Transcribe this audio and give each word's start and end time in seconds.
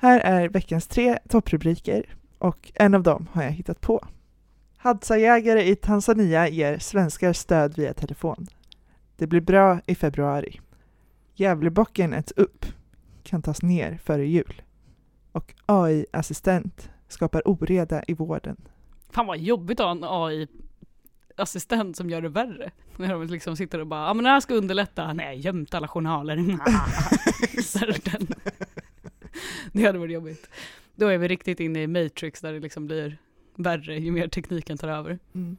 Här 0.00 0.20
är 0.20 0.48
veckans 0.48 0.86
tre 0.86 1.18
topprubriker 1.28 2.16
och 2.38 2.72
en 2.74 2.94
av 2.94 3.02
dem 3.02 3.28
har 3.32 3.42
jag 3.42 3.50
hittat 3.50 3.80
på. 3.80 4.06
Hadza-jägare 4.76 5.62
i 5.62 5.76
Tanzania 5.76 6.48
ger 6.48 6.78
svenskar 6.78 7.32
stöd 7.32 7.76
via 7.76 7.94
telefon. 7.94 8.46
Det 9.16 9.26
blir 9.26 9.40
bra 9.40 9.80
i 9.86 9.94
februari. 9.94 10.60
Gävlebocken 11.34 12.12
äts 12.12 12.32
upp, 12.32 12.66
kan 13.22 13.42
tas 13.42 13.62
ner 13.62 13.98
före 14.04 14.26
jul. 14.26 14.62
Och 15.32 15.54
AI-assistent 15.66 16.90
skapar 17.08 17.48
oreda 17.48 18.02
i 18.08 18.14
vården. 18.14 18.56
Fan 19.10 19.26
vad 19.26 19.38
jobbigt 19.38 19.80
att 19.80 19.86
ha 19.86 19.92
en 19.92 20.04
AI-assistent 20.04 21.96
som 21.96 22.10
gör 22.10 22.22
det 22.22 22.28
värre. 22.28 22.70
När 22.96 23.08
de 23.08 23.26
liksom 23.26 23.56
sitter 23.56 23.78
och 23.78 23.86
bara, 23.86 24.06
ja 24.06 24.14
men 24.14 24.24
det 24.24 24.30
här 24.30 24.40
ska 24.40 24.54
underlätta. 24.54 25.12
Nej, 25.12 25.38
gömt 25.38 25.74
alla 25.74 25.88
journaler. 25.88 26.36
Det 29.72 29.84
hade 29.84 29.98
varit 29.98 30.12
jobbigt. 30.12 30.48
Då 30.94 31.06
är 31.06 31.18
vi 31.18 31.28
riktigt 31.28 31.60
inne 31.60 31.82
i 31.82 31.86
Matrix 31.86 32.40
där 32.40 32.52
det 32.52 32.60
liksom 32.60 32.86
blir 32.86 33.18
värre 33.54 33.98
ju 33.98 34.10
mer 34.10 34.28
tekniken 34.28 34.78
tar 34.78 34.88
över. 34.88 35.18
Mm. 35.34 35.56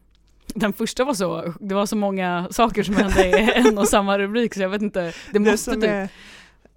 Den 0.56 0.74
första 0.74 1.04
var 1.04 1.14
så, 1.14 1.54
det 1.60 1.76
var 1.76 1.86
så 1.86 1.96
många 1.96 2.48
saker 2.52 2.84
som 2.84 2.96
hände 2.96 3.28
i 3.28 3.52
en 3.56 3.78
och 3.78 3.88
samma 3.88 4.20
rubrik 4.20 4.54
så 4.54 4.62
jag 4.62 4.70
vet 4.70 4.82
inte, 4.82 5.14
det 5.32 5.40
måste 5.40 5.72
som 5.72 5.82
typ, 5.82 5.90
är, 5.90 6.10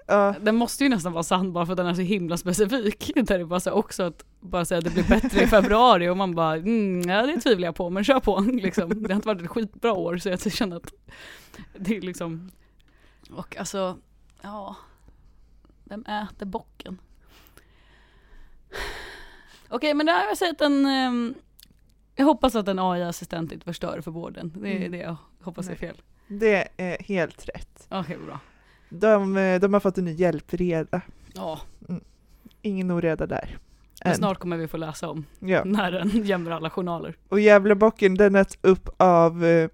ja, 0.06 0.34
den 0.40 0.56
måste 0.56 0.84
ju 0.84 0.90
nästan 0.90 1.12
vara 1.12 1.22
sann 1.22 1.52
bara 1.52 1.66
för 1.66 1.72
att 1.72 1.76
den 1.76 1.86
är 1.86 1.94
så 1.94 2.00
himla 2.00 2.36
specifik. 2.36 3.12
Där 3.16 3.38
det 3.38 3.44
bara 3.44 3.60
så 3.60 3.70
också 3.70 4.02
att 4.02 4.24
bara 4.40 4.64
säga 4.64 4.78
att 4.78 4.84
det 4.84 4.90
blir 4.90 5.08
bättre 5.08 5.42
i 5.42 5.46
februari 5.46 6.08
och 6.08 6.16
man 6.16 6.34
bara, 6.34 6.56
mm, 6.56 7.08
ja 7.08 7.26
det 7.26 7.40
tvivlar 7.40 7.68
jag 7.68 7.74
på 7.74 7.90
men 7.90 8.04
kör 8.04 8.20
på 8.20 8.40
liksom. 8.40 9.02
Det 9.02 9.08
har 9.08 9.16
inte 9.16 9.28
varit 9.28 9.42
ett 9.42 9.48
skitbra 9.48 9.92
år 9.92 10.18
så 10.18 10.28
jag 10.28 10.52
känner 10.52 10.76
att 10.76 10.92
det 11.78 11.96
är 11.96 12.00
liksom, 12.00 12.50
och 13.30 13.56
alltså, 13.56 13.98
ja, 14.42 14.76
vem 15.92 16.04
äter 16.04 16.46
bocken? 16.46 16.98
Okej 19.68 19.94
men 19.94 20.06
det 20.06 20.12
här 20.12 20.20
har 20.20 20.28
jag 20.28 20.38
sett 20.38 20.60
en, 20.60 20.86
ehm, 20.86 21.34
jag 22.16 22.24
hoppas 22.24 22.54
att 22.54 22.68
en 22.68 22.78
AI-assistent 22.78 23.52
inte 23.52 23.64
förstör 23.64 24.00
för 24.00 24.10
vården. 24.10 24.52
Det 24.56 24.68
är 24.72 24.76
Mm. 24.76 24.92
det 24.92 24.98
jag 24.98 25.16
hoppas 25.42 25.66
är 25.66 25.70
Nej. 25.70 25.78
fel. 25.78 26.02
det 26.28 26.68
är 26.76 27.02
helt 27.02 27.48
rätt. 27.48 27.86
Okej 27.90 28.18
bra. 28.26 28.40
De, 28.88 29.36
eh, 29.36 29.60
de 29.60 29.72
har 29.72 29.80
fått 29.80 29.98
en 29.98 30.04
ny 30.04 30.12
hjälpreda. 30.12 31.00
Ja, 31.34 31.60
Ingen 32.62 32.90
oreda 32.90 33.26
där. 33.26 33.58
men 34.04 34.14
snart 34.14 34.38
kommer 34.38 34.56
vi 34.56 34.68
få 34.68 34.76
läsa 34.76 35.08
om 35.10 35.24
Ja. 35.40 35.64
när 35.64 35.92
den 35.92 36.08
gömmer 36.26 36.50
alla 36.50 36.70
journaler. 36.70 37.16
Och 37.28 37.40
Gävlebocken 37.40 38.14
den 38.14 38.34
äts 38.36 38.58
upp 38.62 38.88
av 38.96 39.44
eh, 39.44 39.68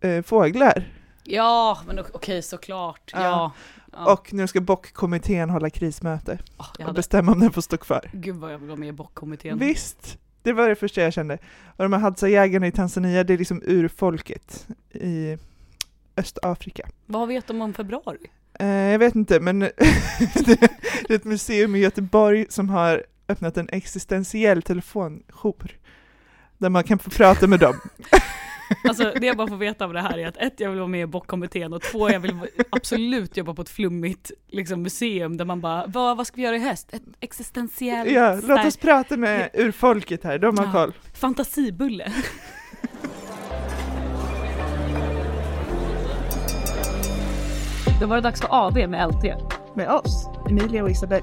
eh, 0.00 0.22
fåglar. 0.22 0.92
Ja, 1.24 1.78
men 1.86 1.98
okej 1.98 2.42
såklart. 2.42 3.10
Ja. 3.14 3.20
Ja. 3.22 3.52
Ja. 3.92 4.12
Och 4.12 4.32
nu 4.34 4.46
ska 4.46 4.60
bockkommittén 4.60 5.50
hålla 5.50 5.70
krismöte 5.70 6.38
Åh, 6.58 6.66
jag 6.78 6.80
och 6.80 6.84
hade, 6.84 6.96
bestämma 6.96 7.32
om 7.32 7.40
den 7.40 7.52
får 7.52 7.62
stå 7.62 7.76
kvar. 7.76 8.10
gud 8.12 8.36
vad 8.36 8.52
jag 8.52 8.58
vill 8.58 8.68
vara 8.68 8.78
med 8.78 8.88
i 8.88 8.92
bockkommittén. 8.92 9.58
Visst! 9.58 10.18
Det 10.42 10.52
var 10.52 10.68
det 10.68 10.74
första 10.74 11.00
jag 11.00 11.12
kände. 11.12 11.38
Och 11.76 11.84
de 11.84 11.92
här 11.92 12.00
Hadza-jägarna 12.00 12.66
i 12.66 12.72
Tanzania, 12.72 13.24
det 13.24 13.32
är 13.32 13.38
liksom 13.38 13.62
urfolket 13.66 14.66
i 14.92 15.38
Östafrika. 16.16 16.88
Vad 17.06 17.28
vet 17.28 17.46
de 17.46 17.62
om 17.62 17.74
februari? 17.74 18.30
Eh, 18.58 18.66
jag 18.66 18.98
vet 18.98 19.14
inte, 19.14 19.40
men 19.40 19.58
det 20.34 20.62
är 21.08 21.14
ett 21.14 21.24
museum 21.24 21.74
i 21.74 21.78
Göteborg 21.78 22.46
som 22.48 22.68
har 22.68 23.04
öppnat 23.28 23.56
en 23.56 23.68
existentiell 23.68 24.62
telefonjour. 24.62 25.78
Där 26.58 26.68
man 26.68 26.84
kan 26.84 26.98
få 26.98 27.10
prata 27.10 27.46
med 27.46 27.60
dem. 27.60 27.74
Alltså 28.88 29.12
det 29.20 29.26
jag 29.26 29.36
bara 29.36 29.48
får 29.48 29.56
veta 29.56 29.84
av 29.84 29.92
det 29.92 30.00
här 30.00 30.18
är 30.18 30.26
att 30.28 30.36
ett, 30.36 30.60
jag 30.60 30.70
vill 30.70 30.78
vara 30.78 30.88
med 30.88 31.00
i 31.00 31.06
bockkommittén 31.06 31.72
och 31.72 31.82
två, 31.82 32.10
jag 32.10 32.20
vill 32.20 32.36
absolut 32.70 33.36
jobba 33.36 33.54
på 33.54 33.62
ett 33.62 33.68
flummigt 33.68 34.30
liksom, 34.48 34.82
museum 34.82 35.36
där 35.36 35.44
man 35.44 35.60
bara, 35.60 35.86
vad, 35.86 36.16
vad 36.16 36.26
ska 36.26 36.36
vi 36.36 36.42
göra 36.42 36.56
i 36.56 36.58
höst? 36.58 36.88
Ett 36.94 37.02
existentiellt 37.20 38.10
Ja, 38.10 38.40
låt 38.42 38.66
oss 38.66 38.76
prata 38.76 39.16
med 39.16 39.50
urfolket 39.54 40.24
här, 40.24 40.38
de 40.38 40.58
har 40.58 40.64
Ja. 40.64 40.72
koll. 40.72 40.92
fantasibulle. 41.14 42.12
Då 48.00 48.06
var 48.06 48.16
det 48.16 48.22
dags 48.22 48.40
för 48.40 48.48
AV 48.54 48.88
med 48.88 49.08
LT. 49.08 49.34
Med 49.74 49.90
oss, 49.90 50.28
Emilia 50.50 50.82
och 50.82 50.90
Isabel. 50.90 51.22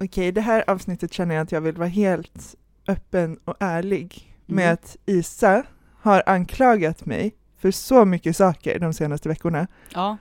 Okej, 0.00 0.32
det 0.32 0.40
här 0.40 0.64
avsnittet 0.66 1.12
känner 1.12 1.34
jag 1.34 1.42
att 1.42 1.52
jag 1.52 1.60
vill 1.60 1.76
vara 1.76 1.88
helt 1.88 2.54
öppen 2.88 3.38
och 3.44 3.54
ärlig 3.60 4.34
med 4.46 4.64
Mm. 4.64 4.74
att 4.74 4.96
Isa 5.06 5.62
har 6.06 6.22
anklagat 6.26 7.06
mig 7.06 7.34
för 7.58 7.70
så 7.70 8.04
mycket 8.04 8.36
saker 8.36 8.78
de 8.78 8.94
senaste 8.94 9.28
veckorna. 9.28 9.66
Ja, 9.94 10.16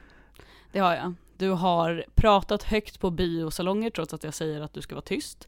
det 0.71 0.79
har 0.79 0.95
jag. 0.95 1.13
Du 1.37 1.49
har 1.49 2.05
pratat 2.15 2.63
högt 2.63 2.99
på 2.99 3.11
biosalonger 3.11 3.89
trots 3.89 4.13
att 4.13 4.23
jag 4.23 4.33
säger 4.33 4.61
att 4.61 4.73
du 4.73 4.81
ska 4.81 4.95
vara 4.95 5.05
tyst. 5.05 5.47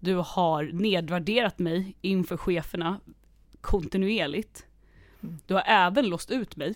Du 0.00 0.14
har 0.14 0.64
nedvärderat 0.72 1.58
mig 1.58 1.96
inför 2.00 2.36
cheferna 2.36 3.00
kontinuerligt. 3.60 4.66
Mm. 5.22 5.38
Du 5.46 5.54
har 5.54 5.62
även 5.66 6.08
låst 6.08 6.30
ut 6.30 6.56
mig 6.56 6.74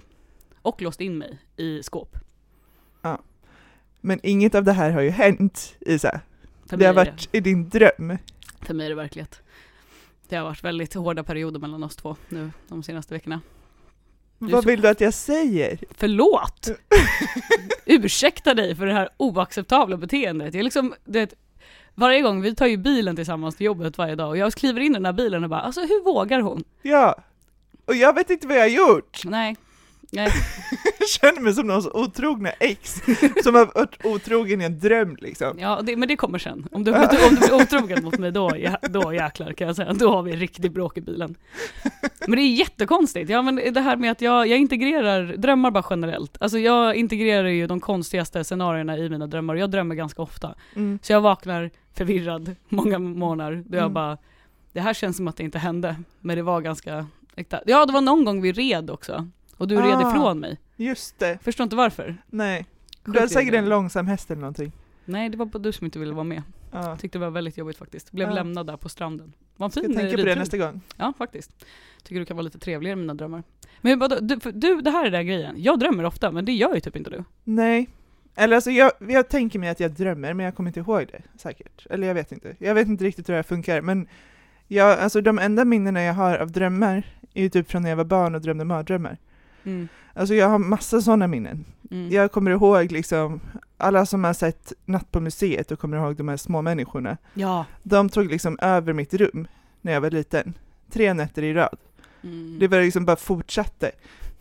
och 0.62 0.82
låst 0.82 1.00
in 1.00 1.18
mig 1.18 1.38
i 1.56 1.82
skåp. 1.82 2.16
Men 4.00 4.20
inget 4.22 4.54
av 4.54 4.64
det 4.64 4.72
här 4.72 4.90
har 4.90 5.00
ju 5.00 5.10
hänt, 5.10 5.76
Isa. 5.80 6.20
Det 6.64 6.86
har 6.86 6.94
varit 6.94 7.28
i 7.32 7.40
din 7.40 7.68
dröm. 7.68 8.18
För 8.60 8.74
mig 8.74 8.86
är 8.86 8.90
det 8.90 8.96
verklighet. 8.96 9.42
Det 10.28 10.36
har 10.36 10.44
varit 10.44 10.64
väldigt 10.64 10.94
hårda 10.94 11.22
perioder 11.22 11.60
mellan 11.60 11.82
oss 11.82 11.96
två 11.96 12.16
nu 12.28 12.50
de 12.68 12.82
senaste 12.82 13.14
veckorna. 13.14 13.40
är 14.40 14.46
Vad 14.46 14.64
vill 14.64 14.80
du 14.80 14.88
att 14.88 15.00
jag 15.00 15.14
säger? 15.14 15.78
Förlåt! 15.90 16.68
Ursäkta 17.84 18.54
dig 18.54 18.76
för 18.76 18.86
det 18.86 18.92
här 18.92 19.08
oacceptabla 19.16 19.96
beteendet. 19.96 20.54
Jag 20.54 20.64
liksom, 20.64 20.94
du 21.04 21.18
vet, 21.18 21.34
varje 21.94 22.20
gång, 22.20 22.40
vi 22.40 22.54
tar 22.54 22.66
ju 22.66 22.76
bilen 22.76 23.16
tillsammans 23.16 23.56
till 23.56 23.66
jobbet 23.66 23.98
varje 23.98 24.14
dag 24.14 24.28
och 24.28 24.36
jag 24.36 24.52
kliver 24.52 24.80
in 24.80 24.92
i 24.92 24.94
den 24.94 25.04
här 25.04 25.12
bilen 25.12 25.44
och 25.44 25.50
bara 25.50 25.60
alltså 25.60 25.80
hur 25.80 26.04
vågar 26.04 26.40
hon? 26.40 26.64
Ja. 26.82 27.16
Och 27.84 27.94
jag 27.94 28.14
vet 28.14 28.30
inte 28.30 28.46
vad 28.46 28.56
jag 28.56 28.62
har 28.62 28.68
gjort. 28.68 29.24
Nej, 29.24 29.56
nej, 30.12 30.32
Jag 30.98 31.08
känner 31.08 31.40
mig 31.40 31.54
som 31.54 31.66
någons 31.66 31.86
otrogna 31.86 32.50
ex 32.50 32.94
som 33.42 33.54
har 33.54 33.66
varit 33.74 34.04
otrogen 34.06 34.60
i 34.60 34.64
en 34.64 34.78
dröm 34.78 35.16
liksom. 35.20 35.58
ja, 35.58 35.80
det, 35.82 35.96
men 35.96 36.08
det 36.08 36.16
kommer 36.16 36.38
sen. 36.38 36.68
Om 36.72 36.84
du, 36.84 36.92
om 36.94 37.06
du 37.10 37.36
blir 37.36 37.54
otrogen 37.54 38.04
mot 38.04 38.18
mig 38.18 38.32
då, 38.32 38.50
då 38.90 39.12
jäklar 39.14 39.52
kan 39.52 39.66
jag 39.66 39.76
säga, 39.76 39.92
då 39.92 40.10
har 40.12 40.22
vi 40.22 40.32
riktigt 40.36 40.72
bråk 40.72 40.96
i 40.96 41.00
bilen. 41.00 41.34
Men 42.26 42.36
det 42.36 42.42
är 42.42 42.54
jättekonstigt, 42.54 43.30
ja 43.30 43.42
men 43.42 43.56
det 43.72 43.80
här 43.80 43.96
med 43.96 44.10
att 44.12 44.20
jag, 44.20 44.46
jag 44.46 44.58
integrerar 44.58 45.24
drömmar 45.36 45.70
bara 45.70 45.84
generellt. 45.90 46.36
Alltså 46.40 46.58
jag 46.58 46.94
integrerar 46.94 47.48
ju 47.48 47.66
de 47.66 47.80
konstigaste 47.80 48.44
scenarierna 48.44 48.98
i 48.98 49.08
mina 49.08 49.26
drömmar 49.26 49.54
jag 49.54 49.70
drömmer 49.70 49.94
ganska 49.94 50.22
ofta. 50.22 50.54
Mm. 50.76 50.98
Så 51.02 51.12
jag 51.12 51.20
vaknar 51.20 51.70
förvirrad 51.94 52.56
många 52.68 52.98
månader 52.98 53.62
då 53.66 53.76
jag 53.76 53.82
Mm. 53.82 53.94
bara, 53.94 54.18
det 54.72 54.80
här 54.80 54.94
känns 54.94 55.16
som 55.16 55.28
att 55.28 55.36
det 55.36 55.42
inte 55.42 55.58
hände, 55.58 55.96
men 56.20 56.36
det 56.36 56.42
var 56.42 56.60
ganska 56.60 57.06
äkta. 57.36 57.60
Ja, 57.66 57.86
det 57.86 57.92
var 57.92 58.00
någon 58.00 58.24
gång 58.24 58.42
vi 58.42 58.52
red 58.52 58.90
också, 58.90 59.28
och 59.58 59.68
du 59.68 59.76
red 59.76 59.94
Ah. 59.94 60.10
ifrån 60.10 60.40
mig. 60.40 60.58
Just 60.76 61.18
det, 61.18 61.38
Förstår 61.42 61.64
inte 61.64 61.76
varför. 61.76 62.16
nej. 62.26 62.66
Du 63.04 63.12
Sjukt 63.12 63.20
har 63.20 63.26
säkert 63.28 63.54
en 63.54 63.68
långsam 63.68 64.06
häst 64.06 64.30
eller 64.30 64.40
någonting. 64.40 64.72
Nej, 65.04 65.28
det 65.28 65.36
var 65.36 65.46
bara 65.46 65.58
du 65.58 65.72
som 65.72 65.84
inte 65.84 65.98
ville 65.98 66.12
vara 66.14 66.24
med. 66.24 66.42
Jag 66.72 66.98
tyckte 67.00 67.18
det 67.18 67.24
var 67.24 67.30
väldigt 67.30 67.56
jobbigt 67.58 67.76
faktiskt. 67.78 68.12
Blev 68.12 68.28
Ja. 68.28 68.34
lämnad 68.34 68.66
där 68.66 68.76
på 68.76 68.88
stranden. 68.88 69.32
Var 69.56 69.64
en 69.66 69.70
Ska 69.70 69.80
fin 69.80 69.94
tänka 69.96 70.16
på 70.16 70.24
det 70.24 70.34
nästa 70.34 70.56
gång. 70.58 70.80
Ja, 70.96 71.12
faktiskt. 71.18 71.64
Tycker 72.02 72.20
du 72.20 72.26
kan 72.26 72.36
vara 72.36 72.42
lite 72.44 72.58
trevligare 72.58 72.92
i 72.92 72.96
mina 73.00 73.14
drömmar. 73.14 73.42
Men 73.80 73.98
vadå, 73.98 74.16
du, 74.20 74.36
du, 74.52 74.80
det 74.80 74.90
här 74.90 75.06
är 75.06 75.10
den 75.10 75.26
grejen. 75.26 75.54
Jag 75.58 75.78
drömmer 75.78 76.04
ofta, 76.04 76.30
men 76.30 76.44
det 76.44 76.52
gör 76.52 76.74
ju 76.74 76.80
typ 76.80 76.96
inte 76.96 77.10
du. 77.10 77.24
Nej. 77.44 77.88
Eller 78.36 78.54
alltså 78.56 78.70
jag, 78.70 78.92
jag 79.08 79.28
tänker 79.28 79.58
mig 79.58 79.68
att 79.68 79.80
jag 79.80 79.90
drömmer, 79.90 80.34
men 80.34 80.44
jag 80.44 80.54
kommer 80.54 80.68
inte 80.70 80.80
ihåg 80.80 81.06
det 81.12 81.22
säkert. 81.38 81.86
Eller 81.90 82.06
jag 82.06 82.14
vet 82.14 82.32
inte. 82.32 82.56
Jag 82.58 82.74
vet 82.74 82.88
inte 82.88 83.04
riktigt 83.04 83.28
hur 83.28 83.32
det 83.32 83.38
här 83.38 83.42
funkar, 83.42 83.80
men 83.80 84.08
jag, 84.66 84.98
alltså 84.98 85.20
de 85.20 85.38
enda 85.38 85.64
minnena 85.64 86.02
jag 86.02 86.14
har 86.14 86.36
av 86.38 86.52
drömmar 86.52 87.02
är 87.34 87.42
ju 87.42 87.48
typ 87.48 87.70
från 87.70 87.82
när 87.82 87.88
jag 87.90 87.96
var 87.96 88.04
barn 88.04 88.34
och 88.34 88.40
drömde 88.40 88.64
mardrömmar. 88.64 89.18
Mm. 89.68 89.88
Alltså 90.14 90.34
jag 90.34 90.48
har 90.48 90.58
massa 90.58 91.00
sådana 91.00 91.26
minnen. 91.26 91.64
Mm. 91.90 92.10
Jag 92.10 92.32
kommer 92.32 92.50
ihåg 92.50 92.92
liksom, 92.92 93.40
alla 93.76 94.06
som 94.06 94.24
har 94.24 94.32
sett 94.32 94.72
Natt 94.84 95.12
på 95.12 95.20
museet 95.20 95.70
och 95.70 95.78
kommer 95.78 95.96
ihåg 95.96 96.16
de 96.16 96.28
här 96.28 96.36
små 96.36 96.62
människorna. 96.62 97.16
Ja. 97.34 97.64
De 97.82 98.08
tog 98.08 98.30
liksom 98.30 98.58
över 98.62 98.92
mitt 98.92 99.14
rum 99.14 99.48
när 99.80 99.92
jag 99.92 100.00
var 100.00 100.10
liten. 100.10 100.54
Tre 100.92 101.14
nätter 101.14 101.42
i 101.42 101.54
rad. 101.54 101.76
Mm. 102.22 102.58
Det 102.58 102.68
var 102.68 102.80
liksom 102.80 103.04
bara 103.04 103.16
fortsatte. 103.16 103.90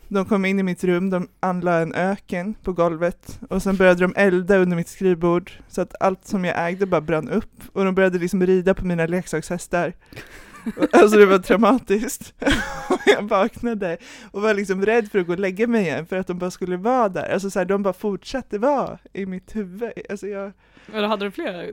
De 0.08 0.24
kom 0.24 0.44
in 0.44 0.60
i 0.60 0.62
mitt 0.62 0.84
rum, 0.84 1.10
de 1.10 1.28
anlade 1.40 1.82
en 1.82 1.94
öken 1.94 2.54
på 2.54 2.72
golvet 2.72 3.40
och 3.50 3.62
sen 3.62 3.76
började 3.76 4.00
de 4.00 4.14
elda 4.16 4.56
under 4.56 4.76
mitt 4.76 4.88
skrivbord 4.88 5.52
så 5.68 5.80
att 5.80 5.94
allt 6.00 6.26
som 6.26 6.44
jag 6.44 6.68
ägde 6.68 6.86
bara 6.86 7.00
brann 7.00 7.28
upp 7.28 7.62
och 7.72 7.84
de 7.84 7.94
började 7.94 8.18
liksom 8.18 8.46
rida 8.46 8.74
på 8.74 8.86
mina 8.86 9.06
leksakshästar. 9.06 9.92
Alltså 10.92 11.18
det 11.18 11.26
var 11.26 11.38
traumatiskt. 11.38 12.34
Jag 13.06 13.22
vaknade 13.22 13.96
och 14.30 14.42
var 14.42 14.54
liksom 14.54 14.86
rädd 14.86 15.10
för 15.10 15.18
att 15.18 15.26
gå 15.26 15.32
och 15.32 15.38
lägga 15.38 15.66
mig 15.66 15.82
igen 15.82 16.06
för 16.06 16.16
att 16.16 16.26
de 16.26 16.38
bara 16.38 16.50
skulle 16.50 16.76
vara 16.76 17.08
där. 17.08 17.32
Alltså 17.32 17.50
så 17.50 17.58
här, 17.58 17.66
de 17.66 17.82
bara 17.82 17.92
fortsatte 17.92 18.58
vara 18.58 18.98
i 19.12 19.26
mitt 19.26 19.56
huvud. 19.56 19.92
Alltså 20.10 20.26
jag, 20.26 20.52
Eller 20.94 21.08
hade 21.08 21.24
du 21.24 21.30
flera? 21.30 21.64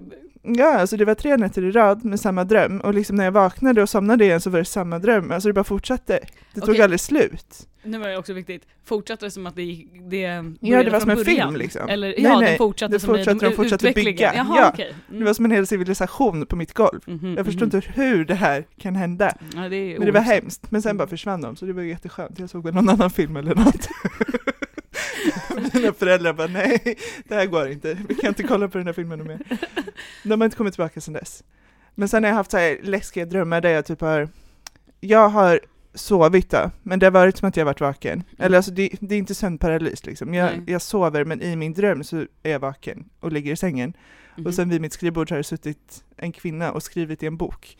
ja, 0.42 0.80
alltså 0.80 0.98
det 0.98 1.06
var 1.06 1.16
tre 1.16 1.38
nätter 1.38 1.64
i 1.64 1.72
rad 1.72 2.06
med 2.06 2.20
samma 2.20 2.44
dröm 2.44 2.80
och 2.82 2.94
liksom 2.94 3.16
när 3.16 3.24
jag 3.24 3.32
vaknade 3.32 3.82
och 3.82 3.90
somnade 3.90 4.26
igen 4.26 4.42
så 4.42 4.50
var 4.50 4.60
det 4.60 4.66
samma 4.66 5.00
dröm. 5.00 5.32
Alltså 5.32 5.50
det 5.50 5.54
bara 5.54 5.64
fortsatte. 5.64 6.20
Det 6.54 6.62
tog 6.62 6.82
aldrig 6.82 7.00
slut. 7.00 7.68
Nu 7.86 7.98
var 7.98 8.08
det 8.08 8.18
också 8.18 8.34
viktigt, 8.34 8.66
fortsatte 8.86 9.26
det 9.26 9.32
som 9.32 9.46
att 9.48 9.56
det, 9.56 9.62
gick- 9.62 10.10
det 10.10 10.18
Ja, 10.60 10.84
det 10.84 10.90
var 10.90 11.00
som 11.00 11.10
en 11.10 11.16
början? 11.18 11.48
film 11.50 11.56
liksom. 11.56 11.90
Eller 11.90 12.08
Nej, 12.08 12.24
ja, 12.24 12.40
nej, 12.40 12.52
det 12.52 12.58
fortsatte 12.58 12.94
det 12.96 13.00
som 13.00 13.16
fortsatte- 13.16 13.40
de, 13.40 13.50
de 13.50 13.56
fortsatte 13.56 13.92
bygga. 13.92 14.34
Jaha, 14.36 14.56
Ja, 14.58 14.70
okej. 14.74 14.96
Mm. 15.10 15.20
Det 15.20 15.26
var 15.26 15.34
som 15.34 15.46
en 15.46 15.52
hel 15.52 15.68
civilisation 15.68 16.46
på 16.46 16.56
mitt 16.56 16.74
golv. 16.74 17.00
Mhm, 17.06 17.34
Jag 17.38 17.46
förstår 17.46 17.66
mhm. 17.66 17.76
inte 17.78 17.92
hur 17.96 18.26
det 18.26 18.36
här 18.36 18.66
kan 18.78 18.96
hända. 18.96 19.38
Ja, 19.56 19.70
det 19.70 19.76
är 19.76 19.98
Men 19.98 20.06
det 20.06 20.12
var 20.12 20.22
hemskt. 20.22 20.72
Men 20.72 20.82
sen 20.82 20.98
bara 20.98 21.08
försvann 21.08 21.42
de, 21.42 21.56
så 21.56 21.66
det 21.66 21.74
var 21.74 21.82
jätteskönt. 21.82 22.40
Jag 22.40 22.50
såg 22.50 22.64
väl 22.64 22.74
någon 22.74 22.90
annan 22.90 23.10
film 23.10 23.36
eller 23.38 23.56
något. 23.56 23.88
Mina 25.74 25.94
föräldrar 25.94 26.34
bara, 26.34 26.48
nej, 26.48 26.98
det 27.28 27.36
här 27.36 27.46
går 27.46 27.68
inte. 27.70 27.98
Vi 28.10 28.16
kan 28.16 28.28
inte 28.28 28.44
kolla 28.44 28.68
på 28.68 28.78
den 28.78 28.88
här 28.88 28.94
filmen 28.94 29.28
mer. 29.28 29.40
De 30.24 30.42
har 30.42 30.46
inte 30.46 30.58
kommit 30.58 30.74
tillbaka 30.74 31.02
sedan 31.02 31.14
dess. 31.14 31.44
Men 31.96 32.08
sen 32.10 32.24
har 32.24 32.30
jag 32.30 32.36
haft 32.36 32.52
så 32.52 32.58
här 32.58 32.80
läskiga 32.84 33.26
drömmar 33.26 33.62
där 33.62 33.70
jag 33.70 33.86
typ 33.86 34.02
har, 34.02 34.30
jag 35.00 35.30
har 35.30 35.60
sovit 35.96 36.50
då, 36.50 36.72
men 36.84 37.00
det 37.00 37.06
har 37.06 37.12
varit 37.12 37.38
som 37.38 37.50
att 37.50 37.58
jag 37.58 37.66
varit 37.66 37.82
vaken. 37.82 38.24
Eller 38.40 38.58
alltså 38.58 38.72
det, 38.72 38.90
det 39.00 39.16
är 39.16 39.20
inte 39.20 39.36
sömnparalys 39.36 40.06
liksom. 40.06 40.32
Nej. 40.32 40.38
Jag, 40.40 40.70
jag 40.70 40.82
sover, 40.82 41.26
men 41.26 41.42
i 41.42 41.56
min 41.56 41.74
dröm 41.74 42.04
så 42.04 42.26
är 42.44 42.52
jag 42.52 42.60
vaken 42.60 43.10
och 43.20 43.32
ligger 43.32 43.52
i 43.54 43.56
sängen. 43.56 43.94
Mhm. 44.38 44.46
Och 44.46 44.54
sen 44.54 44.70
vid 44.70 44.82
mitt 44.82 44.94
skrivbord 44.94 45.30
så 45.30 45.34
har 45.36 45.38
det 45.38 45.44
suttit 45.44 46.04
en 46.18 46.32
kvinna 46.32 46.72
och 46.72 46.84
skrivit 46.84 47.24
i 47.24 47.26
en 47.26 47.38
bok. 47.38 47.78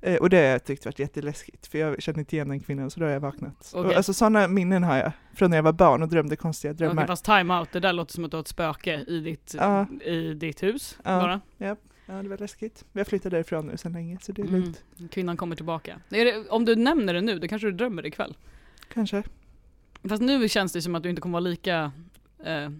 Eh, 0.00 0.16
och 0.16 0.30
det 0.30 0.36
har 0.36 0.44
jag 0.44 0.64
tyckt 0.64 0.84
varit 0.84 0.98
jätteläskigt, 0.98 1.66
för 1.66 1.78
jag 1.78 2.02
känner 2.02 2.18
inte 2.18 2.36
igen 2.36 2.48
den 2.48 2.60
kvinnan, 2.60 2.90
så 2.90 3.00
då 3.00 3.06
har 3.06 3.12
jag 3.12 3.20
vaknat. 3.20 3.72
Okej. 3.74 3.90
Och, 3.90 3.96
alltså 3.96 4.12
sådana 4.14 4.48
minnen 4.48 4.82
har 4.82 4.96
jag, 4.96 5.12
från 5.34 5.50
när 5.50 5.58
jag 5.58 5.62
var 5.62 5.72
barn 5.72 6.02
och 6.02 6.08
drömde 6.08 6.36
konstiga 6.36 6.72
drömmar. 6.72 6.94
Okej, 7.02 7.06
fast 7.06 7.24
time 7.24 7.58
out, 7.58 7.72
det 7.72 7.80
där 7.80 7.92
låter 7.92 8.12
som 8.12 8.24
att 8.24 8.30
du 8.30 8.36
har 8.36 8.42
ett 8.42 8.48
spöke 8.48 8.94
i 9.08 9.20
ditt, 9.20 9.54
Ja. 9.58 9.86
i 10.04 10.34
ditt 10.34 10.62
hus 10.62 10.98
Ja. 11.04 11.20
bara. 11.20 11.40
Ja, 12.06 12.14
det 12.22 12.28
var 12.28 12.38
läskigt. 12.38 12.84
Vi 12.92 13.00
har 13.00 13.04
flyttat 13.04 13.30
därifrån 13.32 13.66
nu 13.66 13.76
sedan 13.76 13.92
länge, 13.92 14.18
så 14.22 14.32
det 14.32 14.42
är 14.42 14.46
Mm. 14.46 14.60
lugnt. 14.60 14.84
Kvinnan 15.10 15.36
kommer 15.36 15.56
tillbaka. 15.56 16.00
Det, 16.08 16.48
om 16.48 16.64
du 16.64 16.76
nämner 16.76 17.14
det 17.14 17.20
nu, 17.20 17.38
då 17.38 17.48
kanske 17.48 17.66
du 17.68 17.72
drömmer 17.72 18.06
ikväll. 18.06 18.36
Kanske. 18.94 19.22
Fast 20.08 20.22
nu 20.22 20.48
känns 20.48 20.72
det 20.72 20.82
som 20.82 20.94
att 20.94 21.02
du 21.02 21.08
inte 21.10 21.22
kommer 21.22 21.32
vara 21.32 21.50
lika 21.50 21.92
eh, 22.44 22.70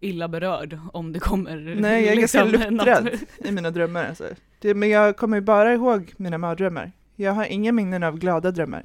illa 0.00 0.28
berörd 0.28 0.78
om 0.92 1.12
det 1.12 1.18
kommer 1.20 1.56
Nej, 1.80 2.04
jag 2.04 2.12
är 2.14 2.20
ganska 2.20 2.44
liksom 2.44 2.76
något- 2.76 2.86
luttrad 2.86 3.08
i 3.38 3.52
mina 3.52 3.70
drömmar 3.70 4.04
alltså. 4.04 4.24
det, 4.60 4.74
Men 4.74 4.88
jag 4.90 5.16
kommer 5.16 5.36
ju 5.36 5.40
bara 5.40 5.74
ihåg 5.74 6.12
mina 6.16 6.38
mardrömmar. 6.38 6.92
Jag 7.16 7.32
har 7.32 7.44
inga 7.44 7.72
minnen 7.72 8.02
av 8.02 8.18
glada 8.18 8.50
drömmar. 8.50 8.84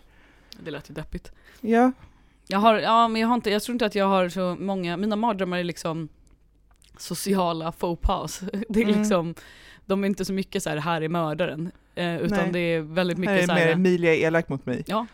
Det 0.64 0.72
lät 0.72 0.90
ju 0.90 0.94
deppigt. 0.94 1.31
Ja, 1.62 1.92
Jag 2.48 2.60
har, 2.60 2.80
ja 2.80 3.08
men 3.08 3.22
jag 3.22 3.28
har 3.28 3.36
inte, 3.36 3.50
jag 3.50 3.62
tror 3.64 3.74
inte 3.74 3.86
att 3.86 3.96
jag 3.96 4.06
har 4.08 4.30
så 4.30 4.56
många, 4.60 4.98
mina 4.98 5.16
mardrömmar 5.16 5.58
är 5.58 5.64
liksom 5.64 6.10
sociala 7.01 7.72
faux 7.72 8.01
pas. 8.01 8.40
Det 8.69 8.80
är 8.80 8.84
Mm. 8.86 9.00
liksom, 9.00 9.36
de 9.86 10.04
är 10.04 10.07
inte 10.07 10.25
så 10.25 10.34
mycket 10.34 10.63
så 10.63 10.69
här, 10.69 10.78
här 10.78 11.01
är 11.01 11.10
mördaren. 11.10 11.72
Eh, 11.96 12.18
utan 12.18 12.38
Nej. 12.38 12.50
det 12.51 12.60
är 12.60 12.80
väldigt 12.81 13.18
här 13.18 13.19
mycket 13.19 13.44
är 13.44 13.48
så 13.48 13.54
mer 13.54 13.62
här, 13.62 13.72
Emilia 13.72 14.16
är 14.16 14.18
elak 14.19 14.50
mot 14.50 14.66
mig. 14.66 14.84
ja, 14.88 15.06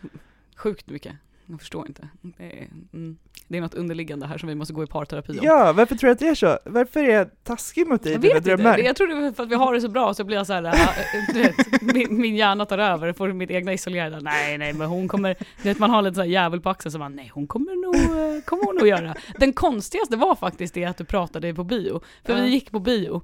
sjukt 0.56 0.90
mycket. 0.90 1.14
Jag 1.46 1.60
förstår 1.60 1.88
inte. 1.88 2.08
Det 2.22 2.44
är, 2.44 2.68
mm, 2.94 3.18
det 3.48 3.58
är 3.58 3.62
något 3.62 3.74
underliggande 3.74 4.28
här 4.28 4.38
som 4.38 4.50
vi 4.50 4.56
måste 4.56 4.74
gå 4.74 4.84
i 4.84 4.88
parterapi 4.88 5.32
om. 5.32 5.46
Ja, 5.46 5.74
varför 5.74 5.96
tror 5.96 6.08
du 6.08 6.12
att 6.12 6.20
det 6.20 6.28
är 6.28 6.36
så? 6.36 6.60
Varför 6.66 7.04
är 7.04 7.14
jag 7.14 7.44
taskig 7.44 7.88
mot 7.88 8.04
dig 8.04 8.14
i 8.14 8.18
dina 8.18 8.40
drömmar? 8.40 8.78
Jag 8.78 8.96
tror 8.96 9.08
det 9.08 9.28
är 9.28 9.32
för 9.32 9.44
att 9.44 9.50
vi 9.50 9.56
har 9.56 9.74
det 9.74 9.82
så 9.82 9.90
bra 9.90 10.14
så 10.14 10.24
blir 10.24 10.38
jag 10.38 10.48
så 10.48 10.54
här, 10.54 10.64
äh, 10.64 11.34
du 11.34 11.42
vet, 11.42 11.82
min, 11.82 12.22
min 12.22 12.36
hjärna 12.36 12.66
tar 12.66 12.78
över, 12.78 13.14
får 13.14 13.34
mitt 13.34 13.52
egna 13.52 13.74
isolerade, 13.74 14.20
nej 14.20 14.58
nej 14.58 14.74
men 14.74 14.88
hon 14.88 15.08
kommer, 15.08 15.36
du 15.64 15.70
vet 15.70 15.80
man 15.80 15.90
har 15.90 16.02
lite 16.02 16.16
så 16.16 16.22
här 16.22 16.28
jävel 16.28 16.62
på 16.62 16.70
axeln 16.70 16.92
så 16.92 17.00
man, 17.00 17.16
nej 17.16 17.32
hon 17.34 17.48
kommer 17.48 17.76
nog, 17.86 17.96
eh, 17.96 18.44
kommer 18.44 18.64
hon 18.64 18.76
nog 18.76 18.88
göra. 18.88 19.16
Den 19.40 19.54
konstigaste 19.54 20.18
var 20.18 20.36
faktiskt 20.36 20.74
det 20.74 20.86
att 20.86 20.98
du 20.98 21.06
pratade 21.06 21.54
på 21.54 21.64
bio, 21.64 22.02
för 22.24 22.36
vi 22.42 22.50
gick 22.50 22.72
på 22.72 22.80
bio. 22.80 23.22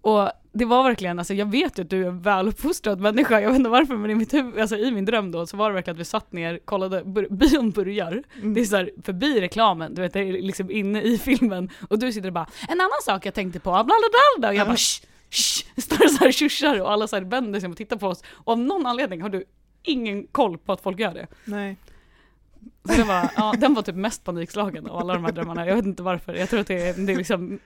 Och 0.00 0.30
det 0.52 0.64
var 0.64 0.82
verkligen, 0.84 1.18
alltså 1.18 1.34
jag 1.34 1.50
vet 1.50 1.78
ju 1.78 1.82
att 1.82 1.90
du 1.90 2.02
är 2.04 2.08
en 2.08 2.20
väluppfostrad 2.20 3.00
människa, 3.00 3.40
jag 3.40 3.48
vet 3.50 3.56
inte 3.58 3.70
varför 3.70 3.96
men 3.96 4.10
i 4.10 4.14
mitt 4.14 4.34
huvud, 4.34 4.60
alltså 4.60 4.76
i 4.76 4.90
min 4.90 5.04
dröm 5.04 5.30
då 5.32 5.46
så 5.46 5.56
var 5.56 5.68
det 5.70 5.74
verkligen 5.74 5.94
att 5.96 6.00
vi 6.00 6.04
satt 6.04 6.32
ner, 6.32 6.58
kollade, 6.64 7.04
bion 7.30 7.70
börjar, 7.70 8.22
Mm. 8.38 8.54
det 8.54 8.60
är 8.60 8.64
såhär 8.64 8.90
förbi 9.02 9.40
reklamen, 9.40 9.94
du 9.94 10.02
vet 10.02 10.12
det 10.12 10.20
är 10.20 10.32
liksom 10.42 10.70
inne 10.70 11.02
i 11.02 11.18
filmen. 11.18 11.70
Och 11.88 11.98
du 11.98 12.12
sitter 12.12 12.28
och 12.28 12.32
bara 12.34 12.46
En 12.68 12.80
annan 12.80 12.90
sak 13.04 13.26
jag 13.26 13.34
tänkte 13.34 13.60
på, 13.60 13.70
bla 13.70 13.84
bla 13.84 13.94
bla, 14.38 14.48
och 14.48 14.54
jag 14.54 14.66
bara 14.66 14.76
shh, 14.76 15.02
shh, 15.30 15.66
står 15.80 16.04
och 16.04 16.10
såhär 16.10 16.32
tjuschar 16.32 16.80
och 16.80 16.92
alla 16.92 17.06
såhär 17.08 17.22
vänder 17.22 17.60
sig 17.60 17.68
och 17.68 17.76
tittar 17.76 17.96
på 17.96 18.06
oss. 18.08 18.22
Och 18.30 18.52
av 18.52 18.58
någon 18.58 18.86
anledning 18.86 19.22
har 19.22 19.28
du 19.28 19.44
ingen 19.82 20.26
koll 20.26 20.58
på 20.58 20.72
att 20.72 20.80
folk 20.80 20.98
gör 21.00 21.14
det. 21.14 21.26
Nej. 21.44 21.76
Så 22.84 22.92
det 22.94 23.04
var, 23.04 23.30
ja, 23.36 23.54
den 23.58 23.74
var 23.74 23.82
typ 23.82 23.94
mest 23.94 24.24
panikslagen 24.24 24.86
av 24.86 24.96
alla 24.98 25.14
de 25.14 25.24
här 25.24 25.32
drömmarna, 25.32 25.66
jag 25.66 25.76
vet 25.76 25.84
inte 25.86 26.02
varför, 26.02 26.34
jag 26.34 26.48
tror 26.50 26.60
att 26.60 26.66
det 26.66 26.88
är, 26.88 27.06
det 27.06 27.12
är 27.12 27.16
liksom, 27.16 27.58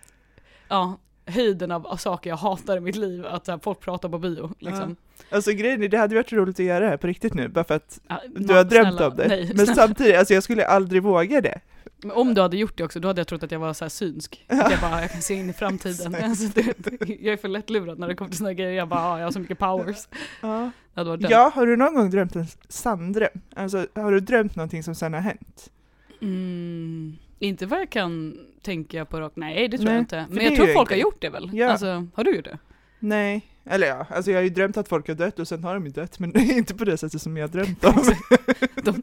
ja 0.68 0.98
höjden 1.26 1.70
av, 1.70 1.96
saker 1.96 2.30
jag 2.30 2.36
hatar 2.36 2.76
i 2.76 2.80
mitt 2.80 2.96
liv, 2.96 3.26
att 3.26 3.46
här, 3.46 3.58
folk 3.62 3.80
pratar 3.80 4.08
på 4.08 4.18
bio 4.18 4.50
liksom. 4.58 4.96
Alltså 5.30 5.52
grejen 5.52 5.82
är, 5.82 5.88
det 5.88 5.98
hade 5.98 6.14
varit 6.14 6.32
roligt 6.32 6.60
att 6.60 6.66
göra 6.66 6.80
det 6.80 6.86
här 6.86 6.96
på 6.96 7.06
riktigt 7.06 7.34
nu, 7.34 7.48
bara 7.48 7.64
för 7.64 7.74
att 7.74 8.00
Ja, 8.08 8.20
du 8.36 8.54
har 8.54 8.64
drömt 8.64 8.88
snälla, 8.88 9.08
om 9.08 9.16
det. 9.16 9.28
Nej, 9.28 9.46
Men 9.46 9.66
snälla. 9.66 9.74
samtidigt, 9.74 10.16
alltså 10.16 10.34
jag 10.34 10.42
skulle 10.42 10.66
aldrig 10.66 11.02
våga 11.02 11.40
det. 11.40 11.60
Men 11.96 12.10
om 12.10 12.34
du 12.34 12.40
hade 12.40 12.56
gjort 12.56 12.78
det 12.78 12.84
också, 12.84 13.00
då 13.00 13.08
hade 13.08 13.20
jag 13.20 13.28
trott 13.28 13.42
att 13.42 13.50
jag 13.50 13.58
var 13.58 13.72
så 13.72 13.84
här 13.84 13.90
synsk. 13.90 14.44
Att 14.48 14.70
jag 14.70 14.80
bara, 14.80 15.00
jag 15.00 15.10
kan 15.12 15.22
se 15.22 15.34
in 15.34 15.50
i 15.50 15.52
framtiden. 15.52 16.16
Alltså, 16.22 16.48
det, 16.54 17.08
jag 17.08 17.32
är 17.32 17.36
för 17.36 17.48
lättlurad 17.48 17.98
när 17.98 18.08
det 18.08 18.14
kommer 18.14 18.30
till 18.30 18.46
här 18.46 18.52
grejer. 18.52 18.72
Jag 18.72 18.88
bara, 18.88 19.00
ah, 19.00 19.18
jag 19.18 19.26
har 19.26 19.32
så 19.32 19.40
mycket 19.40 19.58
powers. 19.58 20.08
Ja. 20.40 20.70
Ja, 21.18 21.52
har 21.54 21.66
du 21.66 21.76
någon 21.76 21.94
gång 21.94 22.10
drömt 22.10 22.36
en 22.36 22.46
sanndröm? 22.68 23.40
Alltså 23.56 23.86
har 23.94 24.12
du 24.12 24.20
drömt 24.20 24.56
någonting 24.56 24.82
som 24.82 24.94
sen 24.94 25.14
har 25.14 25.20
hänt? 25.20 25.70
Mm, 26.22 26.93
inte 27.44 27.66
vad 27.66 27.80
jag 27.80 27.90
kan 27.90 28.36
tänka 28.62 29.04
på 29.04 29.20
rakt, 29.20 29.36
nej 29.36 29.68
det 29.68 29.76
tror 29.76 29.84
Nej, 29.86 29.94
jag 29.94 30.02
inte. 30.02 30.26
Men 30.30 30.44
jag 30.44 30.56
tror 30.56 30.66
folk 30.66 30.90
en 30.90 30.94
har 30.96 31.02
gjort 31.02 31.20
det 31.20 31.28
väl? 31.30 31.50
Ja. 31.52 31.70
Alltså, 31.70 32.06
har 32.14 32.24
du 32.24 32.36
gjort 32.36 32.44
det? 32.44 32.58
Nej, 32.98 33.46
eller 33.66 33.86
ja, 33.86 34.06
alltså 34.10 34.30
jag 34.30 34.38
har 34.38 34.42
ju 34.42 34.50
drömt 34.50 34.76
att 34.76 34.88
folk 34.88 35.08
har 35.08 35.14
dött 35.14 35.38
och 35.38 35.48
sen 35.48 35.64
har 35.64 35.74
de 35.74 35.86
ju 35.86 35.92
dött, 35.92 36.18
men 36.18 36.36
inte 36.50 36.74
på 36.74 36.84
det 36.84 36.96
sättet 36.96 37.22
som 37.22 37.36
jag 37.36 37.48
har 37.48 37.52
drömt 37.52 37.84
om. 37.84 38.02
De- 38.82 39.02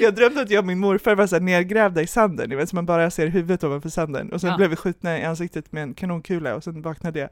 jag 0.00 0.14
drömt 0.14 0.38
att 0.38 0.50
jag 0.50 0.60
och 0.60 0.66
min 0.66 0.78
morfar 0.78 1.14
var 1.14 1.26
så 1.26 1.34
här 1.36 1.40
nergrävda 1.40 2.02
i 2.02 2.06
sanden, 2.06 2.48
ni 2.50 2.56
vet, 2.56 2.68
så 2.68 2.76
man 2.76 2.86
bara 2.86 3.10
ser 3.10 3.26
huvudet 3.26 3.64
ovanför 3.64 3.88
sanden, 3.88 4.32
och 4.32 4.40
sen 4.40 4.50
Ja. 4.50 4.56
blev 4.56 4.70
vi 4.70 4.76
skjutna 4.76 5.18
i 5.18 5.24
ansiktet 5.24 5.72
med 5.72 5.82
en 5.82 5.94
kanonkula 5.94 6.54
och 6.54 6.64
sen 6.64 6.82
vaknade 6.82 7.18
jag. 7.18 7.30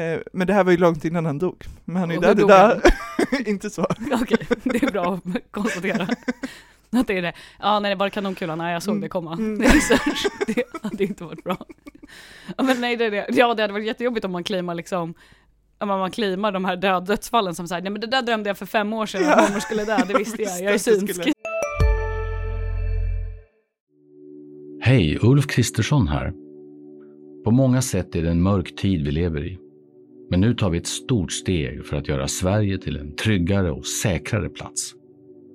Eh, 0.00 0.20
men 0.32 0.46
det 0.46 0.52
här 0.52 0.64
var 0.64 0.72
ju 0.72 0.78
långt 0.78 1.04
innan 1.04 1.26
han 1.26 1.38
dog, 1.38 1.64
men 1.84 1.96
han 1.96 2.10
är 2.10 2.14
ju 2.14 2.20
död 2.20 2.36
dog 2.36 2.50
idag. 2.50 2.80
inte 3.46 3.70
så. 3.70 3.86
Okej, 4.22 4.46
det 4.64 4.82
är 4.82 4.90
bra 4.92 5.14
att 5.14 5.50
konstatera. 5.50 6.08
Att 7.00 7.06
det 7.06 7.18
är 7.18 7.22
det. 7.22 7.32
Ja, 7.60 7.80
nej, 7.80 7.88
det 7.90 7.94
var 7.94 8.08
kanonkulan, 8.08 8.58
nej 8.58 8.72
jag 8.72 8.82
såg 8.82 8.92
Mm. 8.92 9.00
det 9.00 9.08
komma. 9.08 9.32
Mm. 9.32 9.58
Det, 9.58 9.64
är 9.64 9.70
så, 9.80 9.94
det 10.46 10.62
hade 10.82 11.04
inte 11.04 11.24
varit 11.24 11.44
bra. 11.44 11.56
Ja, 12.56 12.62
men 12.64 12.80
nej, 12.80 12.96
det 12.96 13.04
är 13.04 13.10
det. 13.10 13.26
Ja, 13.28 13.54
det 13.54 13.62
hade 13.62 13.72
varit 13.72 13.86
jättejobbigt 13.86 14.24
om 14.24 14.32
man 14.32 14.44
claimar 14.44 14.74
liksom 14.74 15.14
om 15.78 15.88
man 15.88 16.10
claimar 16.10 16.52
de 16.52 16.64
här 16.64 16.76
död, 16.76 17.06
dödsfallen 17.06 17.54
som 17.54 17.68
säger 17.68 17.82
nej 17.82 17.90
men 17.92 18.00
det 18.00 18.06
där 18.06 18.22
drömde 18.22 18.50
jag 18.50 18.58
för 18.58 18.66
fem 18.66 18.92
år 18.92 19.06
sedan 19.06 19.22
Ja. 19.24 19.34
att 19.34 19.48
mormor 19.48 19.60
skulle 19.60 19.84
dö, 19.84 19.98
det 20.08 20.14
visste 20.18 20.42
jag, 20.42 20.60
jag 20.62 20.74
är 20.74 20.78
synsk. 20.78 21.20
Hej, 24.82 25.18
Ulf 25.22 25.46
Kristersson 25.46 26.08
här. 26.08 26.32
På 27.44 27.50
många 27.50 27.82
sätt 27.82 28.14
är 28.16 28.22
det 28.22 28.30
en 28.30 28.42
mörk 28.42 28.76
tid 28.76 29.04
vi 29.04 29.10
lever 29.10 29.46
i. 29.46 29.58
Men 30.30 30.40
nu 30.40 30.54
tar 30.54 30.70
vi 30.70 30.78
ett 30.78 30.86
stort 30.86 31.32
steg 31.32 31.86
för 31.86 31.96
att 31.96 32.08
göra 32.08 32.28
Sverige 32.28 32.78
till 32.78 32.96
en 32.96 33.16
tryggare 33.16 33.70
och 33.70 33.86
säkrare 33.86 34.48
plats. 34.48 34.92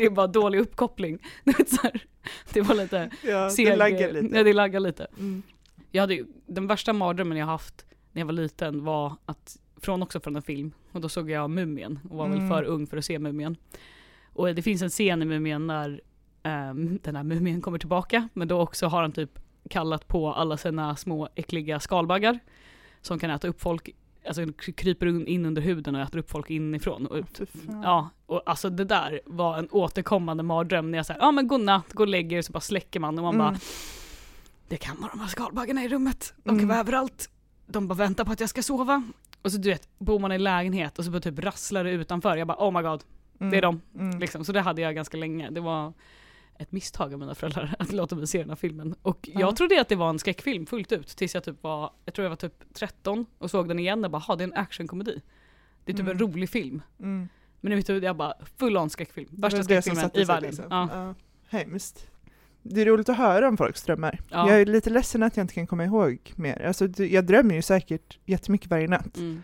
Det 0.00 0.06
är 0.06 0.10
bara 0.10 0.26
dålig 0.26 0.58
uppkoppling. 0.58 1.18
Det 2.52 2.60
var 2.60 2.74
lite 2.74 3.10
Ja, 3.24 3.50
seg, 3.50 3.66
det 3.66 3.76
laggar 3.76 4.12
lite. 4.12 4.36
Ja, 4.36 4.42
det 4.42 4.52
laggar 4.52 4.80
lite. 4.80 5.06
Mm. 5.18 5.42
Jag 5.90 6.02
hade 6.02 6.24
den 6.46 6.66
värsta 6.66 6.92
mardrömmen 6.92 7.38
jag 7.38 7.46
haft 7.46 7.86
när 8.12 8.20
jag 8.20 8.26
var 8.26 8.32
liten 8.32 8.84
var 8.84 9.16
att, 9.26 9.56
från 9.80 10.02
också 10.02 10.20
från 10.20 10.36
en 10.36 10.42
film, 10.42 10.72
och 10.92 11.00
då 11.00 11.08
såg 11.08 11.30
jag 11.30 11.50
Mumien 11.50 11.98
och 12.10 12.16
var 12.16 12.28
väl 12.28 12.38
Mm. 12.38 12.48
för 12.50 12.62
ung 12.64 12.86
för 12.86 12.96
att 12.96 13.04
se 13.04 13.18
Mumien. 13.18 13.56
Och 14.32 14.54
det 14.54 14.62
finns 14.62 14.82
en 14.82 14.88
scen 14.90 15.22
i 15.22 15.24
Mumien 15.24 15.66
när 15.66 16.00
ehm, 16.42 16.98
den 17.02 17.16
här 17.16 17.22
Mumien 17.22 17.60
kommer 17.60 17.78
tillbaka, 17.78 18.28
men 18.32 18.48
då 18.48 18.60
också 18.60 18.86
har 18.86 19.02
han 19.02 19.12
typ 19.12 19.38
kallat 19.70 20.08
på 20.08 20.32
alla 20.32 20.56
sina 20.56 20.96
små 20.96 21.28
äckliga 21.34 21.80
skalbaggar 21.80 22.38
som 23.00 23.18
kan 23.18 23.30
äta 23.30 23.48
upp 23.48 23.60
folk, 23.60 23.88
alltså 24.26 24.42
kry- 24.42 24.72
kryper 24.72 25.28
in 25.28 25.46
under 25.46 25.62
huden 25.62 25.94
och 25.94 26.00
äter 26.00 26.18
upp 26.18 26.30
folk 26.30 26.50
inifrån 26.50 27.06
och 27.06 27.16
ut. 27.16 27.40
Ja, 27.82 28.08
och 28.26 28.42
alltså 28.46 28.70
det 28.70 28.84
där 28.84 29.20
var 29.26 29.58
en 29.58 29.68
återkommande 29.70 30.42
mardröm 30.42 30.90
när 30.90 30.98
jag 30.98 31.06
säger 31.06 31.20
ja 31.20 31.30
men 31.32 31.48
godnatt, 31.48 31.92
gå 31.92 32.02
och 32.02 32.08
lägger 32.08 32.36
er 32.38 32.42
så 32.42 32.52
bara 32.52 32.60
släcker 32.60 33.00
man 33.00 33.18
och 33.18 33.24
man 33.24 33.34
Mm. 33.34 33.46
bara 33.46 33.58
det 34.68 34.76
kan 34.76 35.00
vara 35.00 35.10
de 35.10 35.20
här 35.20 35.28
skalbaggarna 35.28 35.84
i 35.84 35.88
rummet, 35.88 36.34
de 36.36 36.48
kan 36.48 36.54
Mm. 36.58 36.68
vara 36.68 36.78
överallt. 36.78 37.30
De 37.66 37.88
bara 37.88 37.94
väntar 37.94 38.24
på 38.24 38.32
att 38.32 38.40
jag 38.40 38.48
ska 38.48 38.62
sova. 38.62 39.02
Och 39.42 39.52
så 39.52 39.58
du 39.58 39.68
vet, 39.70 39.88
bor 39.98 40.18
man 40.18 40.32
i 40.32 40.38
lägenhet 40.38 40.98
och 40.98 41.04
så 41.04 41.10
bara 41.10 41.20
typ 41.20 41.38
rasslar 41.38 41.84
det 41.84 41.90
utanför. 41.90 42.36
Jag 42.36 42.46
bara 42.48 42.68
oh 42.68 42.72
my 42.72 42.82
god, 42.88 43.04
Mm. 43.40 43.50
det 43.50 43.56
är 43.58 43.62
de. 43.62 43.80
Mm. 43.98 44.18
Liksom. 44.20 44.44
Så 44.44 44.52
det 44.52 44.60
hade 44.60 44.82
jag 44.82 44.94
ganska 44.94 45.16
länge. 45.16 45.50
Det 45.50 45.60
var 45.60 45.92
ett 46.60 46.72
misstag 46.72 47.12
av 47.14 47.18
mina 47.20 47.34
föräldrar 47.34 47.74
att 47.78 47.92
låta 47.92 48.16
mig 48.16 48.26
se 48.26 48.38
den 48.38 48.48
här 48.48 48.56
filmen. 48.56 48.94
Och 49.02 49.28
Ja. 49.32 49.40
jag 49.40 49.56
trodde 49.56 49.80
att 49.80 49.88
det 49.88 49.96
var 49.96 50.10
en 50.10 50.18
skräckfilm 50.18 50.66
fullt 50.66 50.92
ut 50.92 51.06
tills 51.08 51.34
jag 51.34 51.44
typ 51.44 51.62
var, 51.62 51.92
jag 52.04 52.14
tror 52.14 52.24
jag 52.24 52.30
var 52.30 52.36
typ 52.36 52.74
13 52.74 53.26
och 53.38 53.50
såg 53.50 53.68
den 53.68 53.78
igen 53.78 54.04
och 54.04 54.10
bara, 54.10 54.18
"Ha, 54.18 54.36
det 54.36 54.44
är 54.44 54.48
en 54.48 54.54
actionkomedi. 54.54 55.20
Det 55.84 55.92
är 55.92 55.96
typ 55.96 56.00
Mm. 56.00 56.12
en 56.12 56.18
rolig 56.18 56.50
film. 56.50 56.82
Mm. 57.00 57.28
Men 57.60 57.72
huvud 57.72 58.04
jag 58.04 58.16
bara, 58.16 58.34
full 58.56 58.76
on 58.76 58.90
skräckfilm. 58.90 59.28
Värsta 59.32 59.62
skräckfilmen 59.62 60.10
i 60.14 60.24
världen. 60.24 60.42
liksom. 60.50 60.64
Ja. 60.70 60.88
Ja. 60.92 61.14
Hemskt. 61.58 62.06
Det 62.62 62.80
är 62.80 62.86
roligt 62.86 63.08
att 63.08 63.16
höra 63.16 63.48
om 63.48 63.56
folks 63.56 63.82
drömmar. 63.82 64.20
Ja. 64.30 64.50
Jag 64.50 64.60
är 64.60 64.66
lite 64.66 64.90
ledsen 64.90 65.22
att 65.22 65.36
jag 65.36 65.44
inte 65.44 65.54
kan 65.54 65.66
komma 65.66 65.84
ihåg 65.84 66.32
mer. 66.36 66.62
Alltså, 66.66 66.88
jag 67.02 67.26
drömmer 67.26 67.54
ju 67.54 67.62
säkert 67.62 68.18
jättemycket 68.24 68.70
varje 68.70 68.88
natt. 68.88 69.16
Mm. 69.16 69.42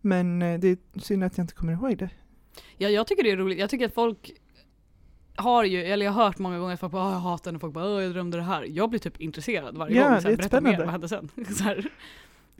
Men 0.00 0.42
eh, 0.42 0.60
det 0.60 0.68
är 0.68 1.00
synd 1.00 1.24
att 1.24 1.36
jag 1.38 1.44
inte 1.44 1.54
kommer 1.54 1.72
ihåg 1.72 1.96
det. 1.98 2.10
Ja, 2.76 2.88
jag 2.88 3.06
tycker 3.06 3.22
det 3.22 3.30
är 3.30 3.36
roligt. 3.36 3.58
Jag 3.58 3.70
tycker 3.70 3.86
att 3.86 3.94
folk 3.94 4.32
har 5.40 5.64
ju, 5.64 5.82
eller 5.84 6.06
jag 6.06 6.12
har 6.12 6.24
hört 6.24 6.38
många 6.38 6.58
gånger 6.58 6.74
att 6.74 6.80
folk 6.80 6.92
bara 6.92 7.06
"Åh, 7.06 7.12
jag 7.12 7.18
hatar 7.20 7.52
när 7.52 7.58
folk 7.58 7.74
bara 7.74 7.84
"Åh, 7.94 8.02
jag 8.02 8.12
drömde 8.12 8.36
det 8.36 8.42
här. 8.42 8.62
Jag 8.68 8.90
blir 8.90 9.00
typ 9.00 9.20
intresserad 9.20 9.78
varje 9.78 9.96
Ja, 9.96 10.08
gång. 10.08 10.16
Så 10.20 10.22
det 10.22 10.28
här, 10.28 10.32
är 10.32 10.36
berätta 10.36 10.60
mer, 10.60 10.70
spännande. 10.72 10.84
vad 10.84 10.92
hände 10.92 11.08
sen? 11.08 11.28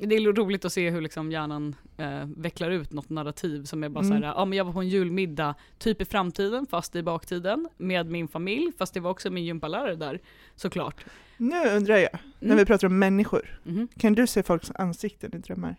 Det 0.03 0.15
är 0.17 0.33
roligt 0.33 0.65
att 0.65 0.73
se 0.73 0.91
hur 0.91 1.01
liksom 1.01 1.33
hjärnan 1.33 1.75
eh, 1.97 2.25
vecklar 2.37 2.71
ut 2.71 2.93
något 2.93 3.09
narrativ 3.11 3.65
som 3.65 3.85
är 3.85 3.89
bara 3.89 4.05
Mm. 4.05 4.21
så 4.21 4.27
här, 4.27 4.35
ja 4.35 4.45
men 4.45 4.59
jag 4.59 4.65
var 4.65 4.73
på 4.73 4.81
en 4.81 4.89
julmiddag, 4.89 5.55
typ 5.79 6.01
i 6.03 6.05
framtiden 6.05 6.67
fast 6.67 6.97
i 6.97 7.03
baktiden, 7.03 7.69
med 7.77 8.07
min 8.11 8.29
familj, 8.29 8.73
fast 8.79 8.95
det 8.95 9.01
var 9.01 9.11
också 9.11 9.31
min 9.31 9.45
gympalärare 9.45 9.95
där, 9.95 10.21
såklart. 10.57 11.05
Nu 11.37 11.65
undrar 11.69 11.97
jag, 11.97 12.11
när 12.39 12.47
Mm. 12.47 12.59
vi 12.59 12.65
pratar 12.65 12.87
om 12.89 12.99
människor, 12.99 13.61
Mhm. 13.65 13.89
kan 13.99 14.13
du 14.13 14.27
se 14.27 14.43
folks 14.43 14.71
ansikten 14.75 15.35
i 15.35 15.39
drömmar? 15.39 15.77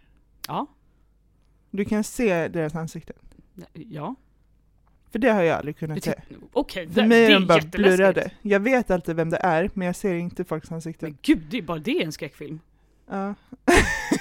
Ja, 0.48 0.68
Du 1.72 1.86
kan 1.86 2.04
se 2.04 2.48
deras 2.48 2.76
ansikten? 2.76 3.16
ja. 3.74 4.16
För 5.12 5.20
det 5.20 5.30
har 5.30 5.42
jag 5.42 5.58
aldrig 5.58 5.78
kunnat 5.78 6.04
se. 6.04 6.14
Okej, 6.54 6.88
För 6.90 7.02
det, 7.02 7.08
mig 7.08 7.28
det 7.28 7.34
är 7.34 7.34
de 7.34 7.48
bara 7.48 7.62
blurrade. 7.62 8.32
Jag 8.42 8.60
vet 8.60 8.92
alltid 8.92 9.16
vem 9.16 9.30
det 9.30 9.38
är, 9.38 9.70
men 9.74 9.86
jag 9.86 9.96
ser 9.96 10.14
inte 10.14 10.44
folks 10.44 10.72
ansikten. 10.72 11.10
Men 11.10 11.18
gud, 11.22 11.44
det 11.50 11.58
är 11.58 11.62
bara 11.62 11.80
det 11.80 12.04
en 12.04 12.12
skräckfilm. 12.12 12.60
Ja. 13.10 13.36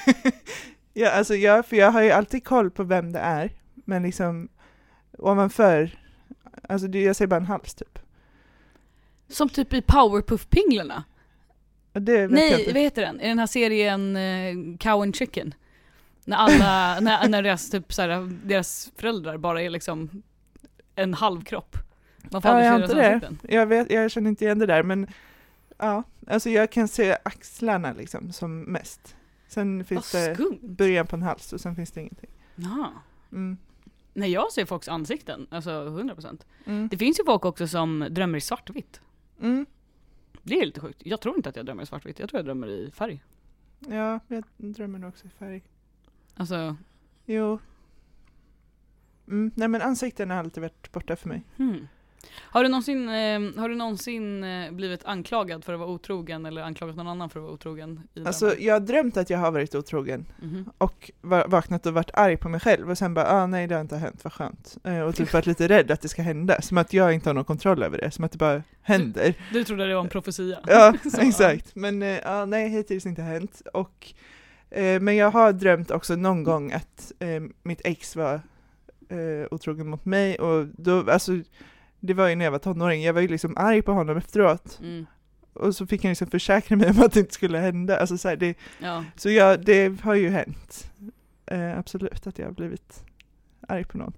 ja, 0.92 1.10
alltså 1.10 1.34
jag, 1.34 1.66
för 1.66 1.76
jag 1.76 1.90
har 1.90 2.02
ju 2.02 2.10
alltid 2.10 2.44
koll 2.44 2.70
på 2.70 2.84
vem 2.84 3.12
det 3.12 3.18
är, 3.18 3.50
men 3.74 4.02
liksom 4.02 4.48
ovanför, 5.18 5.98
alltså 6.68 6.88
det, 6.88 7.02
jag 7.02 7.16
ser 7.16 7.26
bara 7.26 7.36
en 7.36 7.46
hals 7.46 7.74
typ. 7.74 7.98
Som 9.28 9.48
typ 9.48 9.72
i 9.72 9.80
Powerpuff-pinglarna. 9.80 11.02
Nej, 11.92 12.26
vad 12.72 12.82
heter 12.82 13.02
den? 13.02 13.20
I 13.20 13.28
den 13.28 13.38
här 13.38 13.46
serien 13.46 14.16
uh, 14.16 14.76
Cow 14.76 15.02
and 15.02 15.16
Chicken. 15.16 15.54
När 16.24 16.36
alla, 16.36 17.00
när, 17.00 17.28
när 17.28 17.42
deras, 17.42 17.70
typ, 17.70 17.92
såhär, 17.92 18.30
deras 18.44 18.92
föräldrar 18.96 19.36
bara 19.36 19.62
är 19.62 19.70
liksom 19.70 20.22
en 20.94 21.14
halv 21.14 21.42
kropp. 21.42 21.76
Man 22.32 22.42
får 22.42 22.50
Ja, 22.50 22.64
jag 22.64 22.80
deras 22.80 23.22
det. 23.40 23.54
Jag, 23.54 23.66
vet, 23.66 23.90
jag 23.90 24.10
känner 24.10 24.30
inte 24.30 24.44
igen 24.44 24.58
det 24.58 24.66
där, 24.66 24.82
men 24.82 25.06
ja, 25.78 26.02
alltså 26.26 26.50
jag 26.50 26.72
kan 26.72 26.88
se 26.88 27.16
axlarna 27.22 27.92
liksom 27.92 28.32
som 28.32 28.60
mest. 28.62 29.16
Sen 29.48 29.78
Vad 29.78 29.86
finns 29.86 30.12
det 30.12 30.34
skumt. 30.34 30.58
början 30.62 31.06
på 31.06 31.16
en 31.16 31.22
hals 31.22 31.52
och 31.52 31.60
sen 31.60 31.76
finns 31.76 31.90
det 31.92 32.00
ingenting. 32.00 32.30
Ja. 32.54 32.92
Mm. 33.32 33.56
När 34.14 34.26
jag 34.26 34.52
ser 34.52 34.64
folks 34.64 34.88
ansikten, 34.88 35.46
alltså 35.50 35.70
100%. 35.70 36.40
Mm. 36.66 36.88
Det 36.88 36.98
finns 36.98 37.20
ju 37.20 37.24
folk 37.24 37.44
också 37.44 37.68
som 37.68 38.06
drömmer 38.10 38.38
i 38.38 38.40
svartvitt. 38.40 39.00
Mm. 39.40 39.66
Det 40.42 40.54
är 40.60 40.66
lite 40.66 40.80
sjukt. 40.80 41.02
Jag 41.04 41.20
tror 41.20 41.36
inte 41.36 41.48
att 41.48 41.56
jag 41.56 41.66
drömmer 41.66 41.82
i 41.82 41.86
svartvitt, 41.86 42.18
jag 42.18 42.28
tror 42.28 42.38
jag 42.38 42.44
drömmer 42.46 42.68
i 42.68 42.90
färg. 42.90 43.22
Ja, 43.88 44.20
jag 44.28 44.44
drömmer 44.56 44.98
nog 44.98 45.08
också 45.08 45.26
i 45.26 45.30
färg. 45.30 45.62
Alltså, 46.36 46.76
Jo. 47.26 47.58
Mm. 49.30 49.50
Nej 49.54 49.68
men 49.68 49.82
ansikten 49.82 50.30
har 50.30 50.36
alltid 50.36 50.60
varit 50.62 50.92
borta 50.92 51.16
för 51.16 51.28
mig. 51.28 51.42
hmm. 51.56 51.88
Har 52.40 52.62
du 52.62 52.68
någonsin, 52.68 53.08
eh, 53.08 53.40
har 53.60 53.68
du 53.68 53.74
någonsin 53.74 54.44
blivit 54.70 55.04
anklagad 55.04 55.64
för 55.64 55.72
att 55.72 55.78
vara 55.78 55.88
otrogen 55.90 56.46
eller 56.46 56.62
anklagat 56.62 56.96
någon 56.96 57.08
annan 57.08 57.30
för 57.30 57.40
att 57.40 57.42
vara 57.44 57.52
otrogen? 57.52 58.00
Alltså 58.26 58.54
jag 58.58 58.74
har 58.74 58.80
drömt 58.80 59.16
att 59.16 59.30
jag 59.30 59.38
har 59.38 59.50
varit 59.52 59.74
otrogen 59.74 60.26
Mhm. 60.42 60.70
och 60.78 61.10
va- 61.20 61.44
vaknat 61.48 61.86
och 61.86 61.94
varit 61.94 62.10
arg 62.14 62.36
på 62.36 62.48
mig 62.48 62.60
själv 62.60 62.90
och 62.90 62.98
sen 62.98 63.14
bara 63.14 63.30
ah, 63.30 63.46
nej 63.46 63.66
det 63.66 63.74
har 63.74 63.80
inte 63.82 63.96
hänt, 63.96 64.20
vad 64.24 64.32
skönt. 64.32 64.76
Eh, 64.84 65.00
och 65.00 65.14
typ 65.16 65.32
varit 65.32 65.46
lite 65.46 65.68
rädd 65.68 65.90
att 65.90 66.00
det 66.00 66.08
ska 66.08 66.22
hända, 66.22 66.62
som 66.62 66.78
att 66.78 66.92
jag 66.92 67.12
inte 67.14 67.28
har 67.28 67.34
någon 67.34 67.44
kontroll 67.44 67.82
över 67.82 67.98
det, 67.98 68.10
som 68.10 68.24
att 68.24 68.32
det 68.32 68.38
bara 68.38 68.62
händer. 68.82 69.34
Du 69.52 69.64
trodde 69.64 69.88
det 69.88 69.94
var 69.94 70.02
en 70.02 70.08
profetia? 70.08 70.58
Ja, 70.66 70.94
Så, 71.12 71.20
exakt. 71.20 71.74
Men 71.76 72.02
eh, 72.02 72.18
ja, 72.24 72.44
nej, 72.44 72.68
hittills 72.68 73.06
inte 73.06 73.22
hänt. 73.22 73.62
Och, 73.72 74.12
eh, 74.70 75.00
men 75.00 75.16
jag 75.16 75.30
har 75.30 75.52
drömt 75.52 75.90
också 75.90 76.16
någon 76.16 76.44
gång 76.44 76.72
att 76.72 77.12
eh, 77.18 77.42
mitt 77.62 77.80
ex 77.84 78.16
var 78.16 78.40
eh, 79.10 79.46
otrogen 79.50 79.88
mot 79.88 80.04
mig 80.04 80.36
och 80.38 80.66
då, 80.66 81.10
alltså 81.10 81.32
det 82.00 82.14
var 82.14 82.28
ju 82.28 82.34
när 82.34 82.44
jag 82.44 82.52
var 82.52 82.58
tonåring, 82.58 83.02
jag 83.02 83.12
var 83.12 83.20
ju 83.20 83.28
liksom 83.28 83.56
arg 83.56 83.82
på 83.82 83.92
honom 83.92 84.16
efteråt 84.16 84.78
Mm. 84.82 85.06
och 85.52 85.76
så 85.76 85.86
fick 85.86 86.04
han 86.04 86.08
liksom 86.10 86.26
försäkra 86.30 86.76
mig 86.76 86.90
om 86.90 87.00
att 87.02 87.12
det 87.12 87.20
inte 87.20 87.34
skulle 87.34 87.58
hända. 87.58 87.96
Alltså, 87.96 88.18
så 88.18 88.28
här, 88.28 88.36
det, 88.36 88.58
Ja. 88.78 89.04
så 89.16 89.30
ja, 89.30 89.56
det 89.56 90.00
har 90.00 90.14
ju 90.14 90.28
hänt. 90.30 90.90
Eh, 91.46 91.78
absolut 91.78 92.26
att 92.26 92.38
jag 92.38 92.46
har 92.46 92.52
blivit 92.52 93.04
arg 93.68 93.84
på 93.84 93.98
någon. 93.98 94.12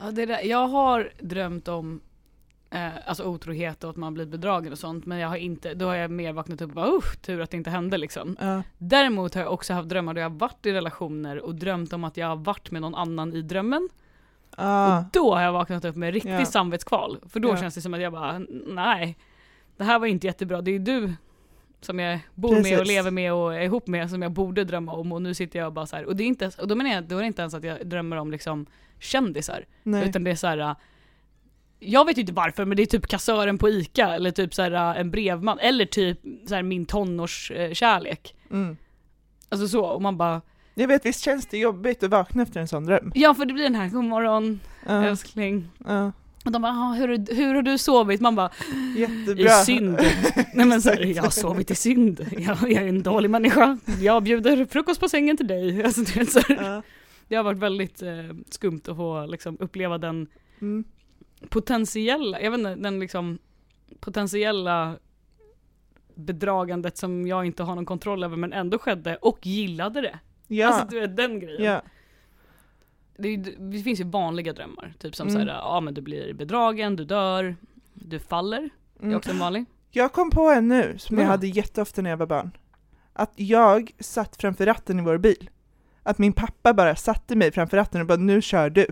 Ja, 0.00 0.10
det 0.10 0.26
där, 0.26 0.40
jag 0.42 0.68
har 0.68 1.10
drömt 1.20 1.68
om 1.68 2.00
eh, 2.70 2.88
alltså 3.06 3.24
otrohet 3.24 3.84
och 3.84 3.90
att 3.90 3.96
man 3.96 4.14
blir 4.14 4.26
bedragen 4.26 4.72
och 4.72 4.78
sånt, 4.78 5.06
men 5.06 5.18
jag 5.18 5.28
har 5.28 5.36
inte, 5.36 5.74
då 5.74 5.86
har 5.86 5.94
jag 5.94 6.10
mer 6.10 6.32
vaknat 6.32 6.60
upp 6.60 6.68
och 6.70 6.74
bara 6.74 6.96
usch, 6.96 7.20
tur 7.22 7.40
att 7.40 7.50
det 7.50 7.56
inte 7.56 7.70
hände 7.70 7.98
liksom. 7.98 8.36
Ja. 8.40 8.62
Däremot 8.78 9.34
har 9.34 9.42
jag 9.42 9.52
också 9.52 9.72
haft 9.72 9.88
drömmar 9.88 10.14
då 10.14 10.20
jag 10.20 10.30
har 10.30 10.36
varit 10.38 10.66
i 10.66 10.72
relationer 10.72 11.40
och 11.40 11.54
drömt 11.54 11.92
om 11.92 12.04
att 12.04 12.16
jag 12.16 12.26
har 12.26 12.36
varit 12.36 12.70
med 12.70 12.82
någon 12.82 12.94
annan 12.94 13.32
i 13.34 13.42
drömmen. 13.42 13.88
Ah, 14.60 14.98
Och 14.98 15.04
då 15.12 15.34
har 15.34 15.42
jag 15.42 15.52
vaknat 15.52 15.84
upp 15.84 15.96
med 15.96 16.14
riktigt 16.14 16.32
Ja. 16.32 16.44
samvetskval. 16.44 17.18
För 17.28 17.40
då 17.40 17.48
Ja. 17.48 17.56
känns 17.56 17.74
det 17.74 17.80
som 17.80 17.94
att 17.94 18.00
jag 18.00 18.12
bara, 18.12 18.40
nej, 18.66 19.16
det 19.76 19.84
här 19.84 19.98
var 19.98 20.06
inte 20.06 20.26
jättebra. 20.26 20.60
Det 20.62 20.70
är 20.70 20.78
du 20.78 21.12
som 21.80 21.98
jag 21.98 22.18
bor 22.34 22.48
med 22.50 22.58
och 22.58 22.64
Precis. 22.64 22.88
lever 22.88 23.10
med 23.10 23.32
och 23.32 23.54
är 23.54 23.60
ihop 23.60 23.86
med 23.86 24.10
som 24.10 24.22
jag 24.22 24.32
borde 24.32 24.64
drömma 24.64 24.92
om 24.92 25.12
och 25.12 25.22
nu 25.22 25.34
sitter 25.34 25.58
jag 25.58 25.72
bara 25.72 25.86
så 25.86 25.96
här. 25.96 26.04
Och, 26.04 26.16
det 26.16 26.22
är 26.22 26.26
inte, 26.26 26.50
och 26.60 26.68
då 26.68 26.74
menar 26.74 26.90
jag, 26.90 27.04
då 27.04 27.16
är 27.16 27.20
det 27.20 27.26
inte 27.26 27.42
ens 27.42 27.54
att 27.54 27.64
jag 27.64 27.86
drömmer 27.86 28.16
om 28.16 28.30
liksom 28.30 28.66
kändisar. 28.98 29.64
nej. 29.82 30.08
Utan 30.08 30.24
det 30.24 30.30
är 30.30 30.34
så 30.36 30.46
här. 30.46 30.74
Jag 31.80 32.04
vet 32.04 32.18
inte 32.18 32.32
varför 32.32 32.64
men 32.64 32.76
det 32.76 32.82
är 32.82 32.86
typ 32.86 33.06
kassören 33.06 33.58
på 33.58 33.68
ICA 33.68 34.14
eller 34.14 34.30
typ 34.30 34.54
så 34.54 34.62
här 34.62 34.94
en 34.96 35.10
brevman 35.10 35.58
eller 35.58 35.84
typ 35.86 36.18
så 36.46 36.54
här 36.54 36.62
min 36.62 36.86
tonårskärlek. 36.86 38.34
Mm. 38.50 38.76
Alltså 39.48 39.68
så, 39.68 39.84
och 39.84 40.02
man 40.02 40.16
bara 40.16 40.40
Jag 40.78 40.88
vet, 40.88 41.06
visst 41.06 41.20
känns 41.20 41.46
det 41.46 41.58
jobbigt 41.58 42.02
att 42.02 42.10
vakna 42.10 42.42
efter 42.42 42.60
en 42.60 42.68
sån 42.68 42.86
dröm? 42.86 43.12
Ja 43.14 43.34
för 43.34 43.44
det 43.44 43.52
blir 43.54 43.64
den 43.64 43.74
här, 43.74 43.88
god 43.88 44.04
morgon 44.04 44.60
Ja, 44.86 45.04
älskling. 45.04 45.68
ja. 45.86 46.12
Och 46.44 46.52
de 46.52 46.62
bara, 46.62 46.72
"Ah, 46.72 46.92
hur, 46.92 47.34
hur 47.34 47.54
har 47.54 47.62
du 47.62 47.78
sovit? 47.78 48.20
Man 48.20 48.34
bara, 48.34 48.50
Jättebra. 48.96 49.44
i 49.60 49.64
synd. 49.64 49.98
Nej 50.54 50.66
men 50.66 50.82
så 50.82 50.88
här, 50.90 51.04
jag 51.16 51.22
har 51.22 51.30
sovit 51.30 51.70
i 51.70 51.74
synd. 51.74 52.26
Jag, 52.38 52.56
jag 52.62 52.72
är 52.82 52.86
en 52.88 53.02
dålig 53.02 53.30
människa. 53.30 53.78
Jag 54.00 54.22
bjuder 54.22 54.64
frukost 54.64 55.00
på 55.00 55.08
sängen 55.08 55.36
till 55.36 55.46
dig. 55.46 55.82
Alltså, 55.84 56.00
du 56.00 56.12
vet, 56.12 56.32
så 56.32 56.40
Ja. 56.48 56.82
det 57.28 57.36
har 57.36 57.42
varit 57.44 57.58
väldigt 57.58 58.02
eh, 58.02 58.08
skumt 58.50 58.80
att 58.88 58.96
få 58.96 59.26
liksom, 59.26 59.56
uppleva 59.60 59.98
den 59.98 60.26
Mm. 60.60 60.84
potentiella, 61.48 62.40
jag 62.40 62.50
vet 62.50 62.58
inte, 62.58 62.74
den 62.74 63.00
liksom 63.00 63.38
potentiella 64.00 64.96
bedragandet 66.14 66.96
som 66.98 67.26
jag 67.26 67.44
inte 67.46 67.62
har 67.62 67.74
någon 67.74 67.86
kontroll 67.86 68.24
över 68.24 68.36
men 68.36 68.52
ändå 68.52 68.78
skedde 68.78 69.16
och 69.16 69.46
gillade 69.46 70.00
det. 70.00 70.18
Ja. 70.48 70.66
Alltså 70.68 70.86
du 70.86 71.00
vet 71.00 71.16
den 71.16 71.40
grejen. 71.40 71.62
ja. 71.64 71.82
Det, 73.20 73.36
det 73.58 73.78
finns 73.82 74.00
ju 74.00 74.04
vanliga 74.04 74.52
drömmar, 74.52 74.94
typ 74.98 75.16
som 75.16 75.28
Mm. 75.28 75.32
såhär, 75.46 75.58
ja 75.58 75.80
men 75.80 75.94
du 75.94 76.00
blir 76.00 76.32
bedragen, 76.34 76.96
du 76.96 77.04
dör, 77.04 77.56
du 77.94 78.18
faller. 78.18 78.60
Det 78.94 79.02
är 79.02 79.04
Mm. 79.04 79.16
också 79.16 79.30
en 79.30 79.38
vanlig. 79.38 79.64
Jag 79.90 80.12
kom 80.12 80.30
på 80.30 80.50
en 80.50 80.68
nu 80.68 80.98
som 80.98 81.16
jag 81.16 81.24
Vadå? 81.24 81.30
hade 81.32 81.46
jätteofta 81.46 82.02
när 82.02 82.10
jag 82.10 82.16
var 82.16 82.26
barn. 82.26 82.50
Att 83.12 83.32
jag 83.36 83.90
satt 84.00 84.36
framför 84.36 84.66
ratten 84.66 84.98
i 84.98 85.02
vår 85.02 85.18
bil. 85.18 85.50
Att 86.02 86.18
min 86.18 86.32
pappa 86.32 86.74
bara 86.74 86.96
satte 86.96 87.36
mig 87.36 87.52
framför 87.52 87.76
ratten 87.76 88.00
och 88.00 88.06
bara 88.06 88.18
nu 88.18 88.42
kör 88.42 88.70
du. 88.70 88.86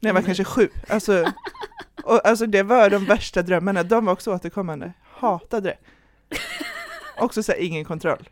När 0.00 0.08
jag 0.08 0.14
var 0.14 0.20
Nej. 0.20 0.26
kanske 0.26 0.44
sju. 0.44 0.68
Alltså, 0.88 1.24
och, 2.04 2.26
alltså 2.26 2.46
det 2.46 2.62
var 2.62 2.90
de 2.90 3.04
värsta 3.04 3.42
drömmarna, 3.42 3.82
de 3.82 4.04
var 4.04 4.12
också 4.12 4.34
återkommande. 4.34 4.92
Hatade 5.02 5.68
det. 5.68 5.76
Också 7.18 7.42
så 7.42 7.52
här, 7.52 7.58
ingen 7.58 7.84
kontroll. 7.84 8.28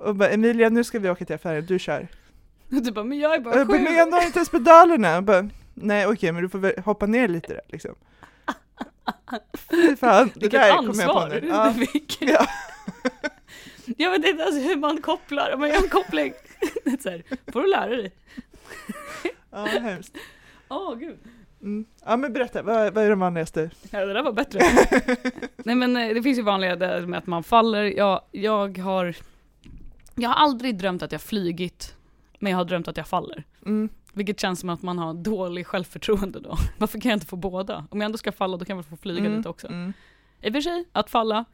Och 0.00 0.16
bara, 0.16 0.28
Emilia 0.28 0.68
nu 0.68 0.84
ska 0.84 0.98
vi 0.98 1.10
åka 1.10 1.24
till 1.24 1.34
affären, 1.34 1.66
du 1.66 1.78
kör. 1.78 2.08
Och 2.72 2.82
du 2.82 2.92
bara, 2.92 3.04
men 3.04 3.18
jag 3.18 3.34
är 3.34 3.40
bara 3.40 3.56
jag 3.56 3.66
bara, 3.66 3.78
men 3.78 3.94
jag 3.94 4.10
når 4.10 4.22
inte 4.22 4.38
ens 4.38 4.48
pedalerna. 4.48 5.22
Bara, 5.22 5.48
Nej 5.74 6.06
okej 6.06 6.32
men 6.32 6.42
du 6.42 6.48
får 6.48 6.58
väl 6.58 6.72
hoppa 6.84 7.06
ner 7.06 7.28
lite 7.28 7.52
där 7.52 7.62
liksom. 7.68 7.94
Fy 9.70 9.96
fan, 9.96 10.30
det 10.34 10.40
Vilket 10.40 10.60
där 10.60 10.76
kom 10.76 11.00
jag 11.00 11.12
på 11.12 11.18
ansvar 11.18 11.40
nu. 11.40 11.48
Ja. 11.48 11.74
Ja. 12.20 12.46
Jag 13.96 14.10
vet 14.10 14.26
inte 14.26 14.42
ens 14.42 14.56
hur 14.56 14.76
man 14.76 15.02
kopplar, 15.02 15.56
man 15.56 15.68
gör 15.68 15.76
en 15.76 15.88
koppling. 15.88 16.32
Så 17.02 17.10
här, 17.10 17.22
får 17.52 17.62
du 17.62 17.70
lära 17.70 17.96
dig. 17.96 18.12
Ja, 19.50 19.64
hemskt. 19.64 20.16
Åh 20.68 20.94
gud. 20.94 21.18
Mm. 21.62 21.84
Ja 22.04 22.16
men 22.16 22.32
berätta, 22.32 22.62
vad, 22.62 22.94
vad 22.94 23.04
är 23.04 23.10
de 23.10 23.20
vanligaste? 23.20 23.70
Ja, 23.90 24.06
det 24.06 24.12
där 24.12 24.22
var 24.22 24.32
bättre. 24.32 24.60
Nej 25.56 25.74
men 25.74 25.96
eh, 25.96 26.14
det 26.14 26.22
finns 26.22 26.38
ju 26.38 26.42
vanliga 26.42 26.76
där 26.76 27.06
med 27.06 27.18
att 27.18 27.26
man 27.26 27.42
faller. 27.42 27.82
Jag, 27.82 28.22
jag 28.30 28.78
har 28.78 29.16
jag 30.14 30.28
har 30.30 30.36
aldrig 30.36 30.78
drömt 30.78 31.02
att 31.02 31.12
jag 31.12 31.20
flygit 31.20 31.96
Men 32.38 32.50
jag 32.50 32.58
har 32.58 32.64
drömt 32.64 32.88
att 32.88 32.96
jag 32.96 33.06
faller. 33.08 33.44
Mm. 33.66 33.88
Vilket 34.12 34.40
känns 34.40 34.60
som 34.60 34.68
att 34.70 34.82
man 34.82 34.98
har 34.98 35.14
dålig 35.14 35.66
självförtroende 35.66 36.40
då. 36.40 36.56
Varför 36.78 37.00
kan 37.00 37.08
jag 37.10 37.16
inte 37.16 37.26
få 37.26 37.36
båda? 37.36 37.86
Om 37.90 38.00
jag 38.00 38.04
ändå 38.06 38.18
ska 38.18 38.32
falla 38.32 38.56
då 38.56 38.64
kan 38.64 38.76
jag 38.76 38.82
väl 38.82 38.90
få 38.90 38.96
flyga 38.96 39.20
Mm. 39.20 39.36
lite 39.36 39.48
också. 39.48 39.66
Mm. 39.66 39.92
I 40.42 40.48
och 40.48 40.52
för 40.52 40.60
sig, 40.60 40.84
att 40.92 41.10
falla 41.10 41.44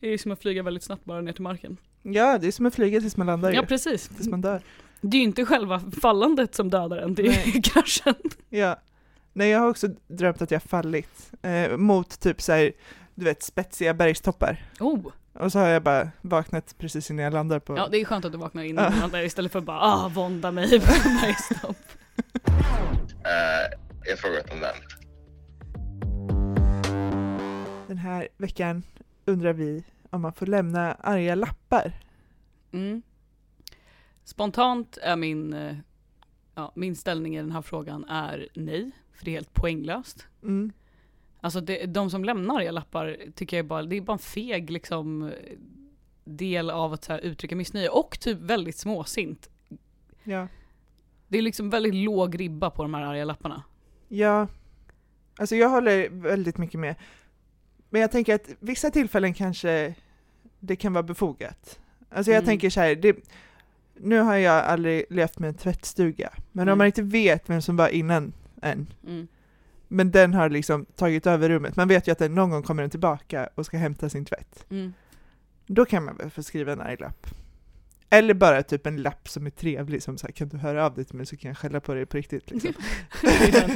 är 0.00 0.08
ju 0.10 0.18
som 0.18 0.32
att 0.32 0.42
flyga 0.42 0.62
väldigt 0.62 0.82
snabbt 0.82 1.04
bara 1.04 1.20
ner 1.20 1.32
till 1.32 1.42
marken. 1.42 1.76
Ja, 2.02 2.38
det 2.38 2.46
är 2.46 2.52
som 2.52 2.66
att 2.66 2.74
flyga 2.74 3.00
tills 3.00 3.16
man 3.16 3.26
landar 3.26 3.52
Ja 3.52 3.60
ju. 3.60 3.66
precis. 3.66 4.08
Tills 4.08 4.28
man 4.28 4.40
dör. 4.40 4.62
Det 5.00 5.16
är 5.16 5.18
ju 5.18 5.24
inte 5.24 5.44
själva 5.46 5.82
fallandet 6.02 6.54
som 6.54 6.70
dödar 6.70 6.96
en, 6.98 7.14
det 7.14 7.22
är 7.26 7.46
ju 7.46 7.52
kraschen. 7.62 8.14
Ja. 8.48 8.76
Nej, 9.32 9.50
jag 9.50 9.60
har 9.60 9.68
också 9.68 9.88
drömt 10.06 10.42
att 10.42 10.50
jag 10.50 10.62
fallit 10.62 11.32
eh, 11.42 11.76
mot 11.76 12.20
typ 12.20 12.42
så 12.42 12.52
här, 12.52 12.72
du 13.14 13.24
vet, 13.24 13.42
spetsiga 13.42 13.94
bergstoppar. 13.94 14.64
Oh, 14.80 15.06
Och 15.38 15.52
så 15.52 15.58
har 15.58 15.68
jag 15.68 15.82
bara 15.82 16.10
vaknat 16.20 16.74
precis 16.78 17.10
innan 17.10 17.24
jag 17.24 17.32
landar 17.32 17.58
på... 17.58 17.76
ja 17.76 17.88
det 17.90 18.00
är 18.00 18.04
skönt 18.04 18.24
att 18.24 18.32
du 18.32 18.38
vaknar 18.38 18.62
innan 18.62 18.84
Ja. 18.84 18.90
du 18.90 19.00
landar 19.00 19.22
istället 19.22 19.52
för 19.52 19.58
att 19.58 19.64
bara 19.64 19.80
ah, 19.80 20.08
vånda 20.08 20.50
mig 20.50 20.70
på 20.80 20.86
bergstopp. 20.86 21.76
Eh, 23.24 23.78
jag 24.04 24.18
frågar 24.18 24.52
om 24.52 24.60
den. 24.60 24.74
Den 27.88 27.98
här 27.98 28.28
veckan 28.36 28.82
undrar 29.24 29.52
vi 29.52 29.84
om 30.10 30.20
man 30.22 30.32
får 30.32 30.46
lämna 30.46 30.94
arga 30.94 31.34
lappar. 31.34 31.92
Mm. 32.72 33.02
Spontant 34.24 34.98
är 35.02 35.16
min, 35.16 35.52
eh, 35.52 35.76
ja, 36.54 36.72
min 36.74 36.96
ställning 36.96 37.36
i 37.36 37.40
den 37.40 37.52
här 37.52 37.62
frågan 37.62 38.04
är 38.04 38.48
nej, 38.54 38.90
för 39.12 39.24
det 39.24 39.30
är 39.30 39.34
helt 39.34 39.52
poänglöst. 39.54 40.26
Mm. 40.42 40.72
Alltså 41.46 41.60
det, 41.60 41.86
de 41.86 42.10
som 42.10 42.24
lämnar 42.24 42.56
arga 42.56 42.70
lappar 42.72 43.16
tycker 43.34 43.56
jag 43.56 43.66
bara, 43.66 43.82
det 43.82 43.96
är 43.96 44.00
bara 44.00 44.12
en 44.12 44.18
feg 44.18 44.70
liksom 44.70 45.32
del 46.24 46.70
av 46.70 46.92
att 46.92 47.06
här, 47.06 47.18
uttrycka 47.18 47.56
missnöje 47.56 47.88
och 47.88 48.20
typ 48.20 48.38
väldigt 48.40 48.76
småsint. 48.76 49.48
Ja. 50.24 50.48
Det 51.28 51.38
är 51.38 51.42
liksom 51.42 51.70
väldigt 51.70 51.94
låg 51.94 52.40
ribba 52.40 52.70
på 52.70 52.82
de 52.82 52.94
här 52.94 53.02
arga 53.02 53.24
lapparna. 53.24 53.62
Ja. 54.08 54.48
Alltså 55.38 55.56
jag 55.56 55.68
håller 55.68 56.08
väldigt 56.10 56.58
mycket 56.58 56.80
med. 56.80 56.94
Men 57.90 58.00
jag 58.00 58.10
tänker 58.12 58.34
att 58.34 58.48
vissa 58.60 58.90
tillfällen 58.90 59.34
kanske 59.34 59.94
det 60.60 60.76
kan 60.76 60.92
vara 60.92 61.02
befogat. 61.02 61.78
Alltså 62.10 62.30
jag 62.32 62.38
Mm. 62.38 62.46
tänker 62.46 62.70
så 62.70 62.80
här, 62.80 62.94
det, 62.94 63.16
nu 63.94 64.18
har 64.18 64.34
jag 64.36 64.64
aldrig 64.64 65.04
levt 65.10 65.38
med 65.38 65.48
en 65.48 65.54
tvättstuga, 65.54 66.32
men 66.52 66.62
Mm. 66.62 66.72
om 66.72 66.78
man 66.78 66.86
inte 66.86 67.02
vet 67.02 67.50
vem 67.50 67.62
som 67.62 67.76
var 67.76 67.88
innan 67.88 68.32
en, 68.62 68.86
Mm. 69.06 69.28
Men 69.88 70.10
den 70.10 70.34
har 70.34 70.50
liksom 70.50 70.84
tagit 70.84 71.26
över 71.26 71.48
rummet, 71.48 71.76
man 71.76 71.88
vet 71.88 72.08
ju 72.08 72.12
att 72.12 72.18
den 72.18 72.34
någon 72.34 72.50
gång 72.50 72.62
kommer 72.62 72.82
den 72.82 72.90
tillbaka 72.90 73.48
och 73.54 73.66
ska 73.66 73.76
hämta 73.76 74.08
sin 74.08 74.24
tvätt. 74.24 74.66
Mm. 74.70 74.92
Då 75.66 75.84
kan 75.84 76.04
man 76.04 76.16
väl 76.16 76.30
få 76.30 76.42
skriva 76.42 76.72
en 76.72 76.80
arg 76.80 76.96
lapp. 76.96 77.26
Eller 78.10 78.34
bara 78.34 78.62
typ 78.62 78.86
en 78.86 79.02
lapp 79.02 79.28
som 79.28 79.46
är 79.46 79.50
trevlig, 79.50 80.02
som 80.02 80.18
så 80.18 80.26
här, 80.26 80.32
kan 80.32 80.48
du 80.48 80.56
höra 80.56 80.86
av 80.86 80.94
dig 80.94 81.04
till 81.04 81.16
mig 81.16 81.26
så 81.26 81.36
kan 81.36 81.48
jag 81.48 81.58
skälla 81.58 81.80
på 81.80 81.94
dig 81.94 82.06
på 82.06 82.16
riktigt. 82.16 82.50
Liksom. 82.50 82.72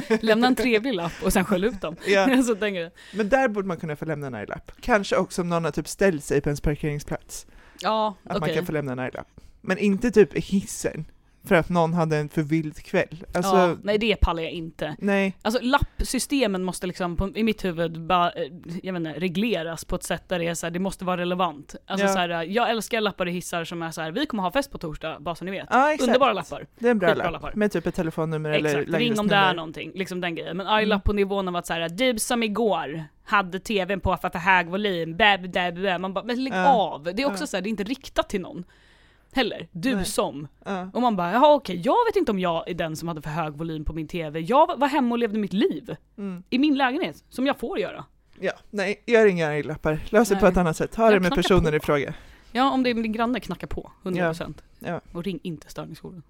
Lämna 0.21 0.47
en 0.47 0.55
trevlig 0.55 0.93
lapp 0.93 1.11
och 1.23 1.33
sen 1.33 1.45
skäll 1.45 1.63
ut 1.63 1.81
dem. 1.81 1.95
ja. 2.07 2.21
Alltså, 2.37 2.55
tänker 2.55 2.81
jag. 2.81 2.91
Men 3.15 3.29
där 3.29 3.47
borde 3.47 3.67
man 3.67 3.77
kunna 3.77 3.95
få 3.95 4.05
lämna 4.05 4.27
en 4.27 4.33
arg 4.35 4.47
lapp. 4.47 4.71
Kanske 4.81 5.15
också 5.15 5.41
om 5.41 5.49
någon 5.49 5.63
har 5.63 5.71
typ 5.71 5.87
ställt 5.87 6.23
sig 6.23 6.41
på 6.41 6.49
ens 6.49 6.61
parkeringsplats. 6.61 7.47
Ja, 7.81 8.15
Att 8.23 8.33
man 8.33 8.43
okej. 8.43 8.55
kan 8.55 8.65
få 8.65 8.71
lämna 8.71 8.91
en 8.91 8.99
arg 8.99 9.11
lapp. 9.13 9.27
Men 9.61 9.77
inte 9.77 10.11
typ 10.11 10.35
i 10.35 10.39
hissen. 10.39 11.05
För 11.43 11.55
att 11.55 11.69
någon 11.69 11.93
hade 11.93 12.17
en 12.17 12.29
för 12.29 12.41
vild 12.41 12.83
kväll. 12.83 13.23
Alltså, 13.33 13.55
ja, 13.55 13.75
nej 13.83 13.97
det 13.97 14.15
pallar 14.15 14.43
jag 14.43 14.51
inte. 14.51 14.95
nej. 14.99 15.33
Alltså 15.41 15.61
lappsystemen 15.63 16.63
måste 16.63 16.87
liksom 16.87 17.17
på, 17.17 17.29
i 17.35 17.43
mitt 17.43 17.65
huvud 17.65 18.01
bara, 18.01 18.31
eh, 18.31 18.43
jag 18.83 18.95
inte, 18.97 19.09
regleras 19.13 19.85
på 19.85 19.95
ett 19.95 20.03
sätt 20.03 20.29
där 20.29 20.39
det 20.39 20.47
är 20.47 20.53
så 20.53 20.65
här, 20.65 20.71
det 20.71 20.79
måste 20.79 21.05
vara 21.05 21.17
relevant. 21.21 21.75
Alltså 21.85 22.05
Ja. 22.07 22.13
så 22.13 22.19
här, 22.19 22.29
jag 22.43 22.69
älskar 22.69 23.01
lappar 23.01 23.27
i 23.27 23.31
hissar 23.31 23.63
som 23.63 23.81
är 23.81 23.91
så 23.91 24.01
här, 24.01 24.11
vi 24.11 24.25
kommer 24.25 24.43
ha 24.43 24.51
fest 24.51 24.71
på 24.71 24.77
torsdag, 24.77 25.17
bara 25.19 25.35
så 25.35 25.45
ni 25.45 25.51
vet. 25.51 25.67
Ja, 25.69 25.93
exakt. 25.93 26.07
Underbara 26.07 26.33
lappar. 26.33 26.65
Det 26.79 26.87
är 26.87 26.91
en 26.91 26.99
bra 26.99 27.09
Skitbra 27.09 27.23
lapp. 27.29 27.33
lappar. 27.43 27.53
Med 27.55 27.71
typ 27.71 27.87
ett 27.87 27.95
telefonnummer 27.95 28.49
eller 28.49 28.79
Exakt, 28.79 28.97
ring 28.99 29.19
om 29.19 29.27
det 29.27 29.35
är 29.35 29.53
någonting, 29.53 29.91
liksom 29.95 30.21
den 30.21 30.35
grejen. 30.35 30.57
Men 30.57 30.67
arg 30.67 30.83
Mm. 30.83 30.89
lapp 30.89 31.03
på 31.03 31.13
nivån 31.13 31.47
av 31.47 31.55
att 31.55 31.67
så 31.67 31.73
här, 31.73 31.89
du 31.89 32.19
som 32.19 32.43
igår 32.43 33.03
hade 33.23 33.59
tvn 33.59 33.99
på 33.99 34.17
för 34.17 34.29
för 34.29 34.39
hög 34.39 34.67
volym, 34.69 35.17
bä, 35.17 35.37
bä, 35.37 35.71
bä. 35.71 35.97
man 35.99 36.13
bara, 36.13 36.23
men 36.25 36.43
lägg 36.43 36.53
Ja. 36.53 36.67
av. 36.73 37.03
Det 37.03 37.21
är 37.21 37.25
också 37.27 37.43
Ja. 37.43 37.47
så 37.47 37.57
här, 37.57 37.61
det 37.61 37.67
är 37.67 37.71
inte 37.71 37.83
riktat 37.83 38.29
till 38.29 38.41
någon. 38.41 38.63
Heller, 39.33 39.67
du 39.71 39.95
Nej. 39.95 40.05
som. 40.05 40.47
Ja. 40.65 40.89
Och 40.93 41.01
man 41.01 41.15
bara, 41.15 41.31
jaha 41.31 41.53
okej, 41.53 41.81
jag 41.85 42.05
vet 42.07 42.15
inte 42.15 42.31
om 42.31 42.39
jag 42.39 42.69
är 42.69 42.73
den 42.73 42.95
som 42.95 43.07
hade 43.07 43.21
för 43.21 43.29
hög 43.29 43.53
volym 43.53 43.85
på 43.85 43.93
min 43.93 44.07
tv. 44.07 44.39
Jag 44.39 44.79
var 44.79 44.87
hemma 44.87 45.15
och 45.15 45.19
levde 45.19 45.39
mitt 45.39 45.53
liv. 45.53 45.95
Mm. 46.17 46.43
I 46.49 46.59
min 46.59 46.75
lägenhet, 46.77 47.23
som 47.29 47.47
jag 47.47 47.59
får 47.59 47.79
göra. 47.79 48.05
ja, 48.39 48.53
nej, 48.69 49.03
gör 49.05 49.25
inga 49.25 49.61
lappar. 49.63 49.99
Lös 50.09 50.29
det 50.29 50.35
på 50.35 50.47
ett 50.47 50.57
annat 50.57 50.77
sätt. 50.77 50.93
Jag 50.97 51.13
det 51.13 51.19
med 51.19 51.35
personen 51.35 51.71
på. 51.71 51.75
i 51.75 51.79
fråga. 51.79 52.13
Ja, 52.51 52.71
om 52.71 52.83
det 52.83 52.89
är 52.89 52.93
min 52.93 53.11
granne, 53.11 53.39
knacka 53.39 53.67
på. 53.67 53.91
100%. 54.03 54.53
Ja. 54.79 55.01
Och 55.13 55.23
ring 55.23 55.39
inte 55.43 55.69
störningsjouren. 55.69 56.23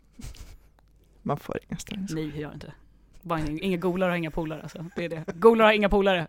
Man 1.22 1.38
får 1.38 1.60
inga 1.70 1.78
störningar. 1.78 2.10
Nej, 2.12 2.40
gör 2.40 2.54
inte 2.54 2.68
det. 2.68 2.74
Bara 3.22 3.40
inga, 3.40 3.62
inga 3.62 3.78
golare 3.78 4.10
har 4.10 4.18
inga 4.18 4.32
polare 4.32 4.62
alltså. 4.62 4.86
Det 4.96 5.06
är 5.06 5.10
det. 5.10 5.24
Golare 5.36 5.66
har 5.66 5.74
inga 5.74 5.90
polare. 5.90 6.28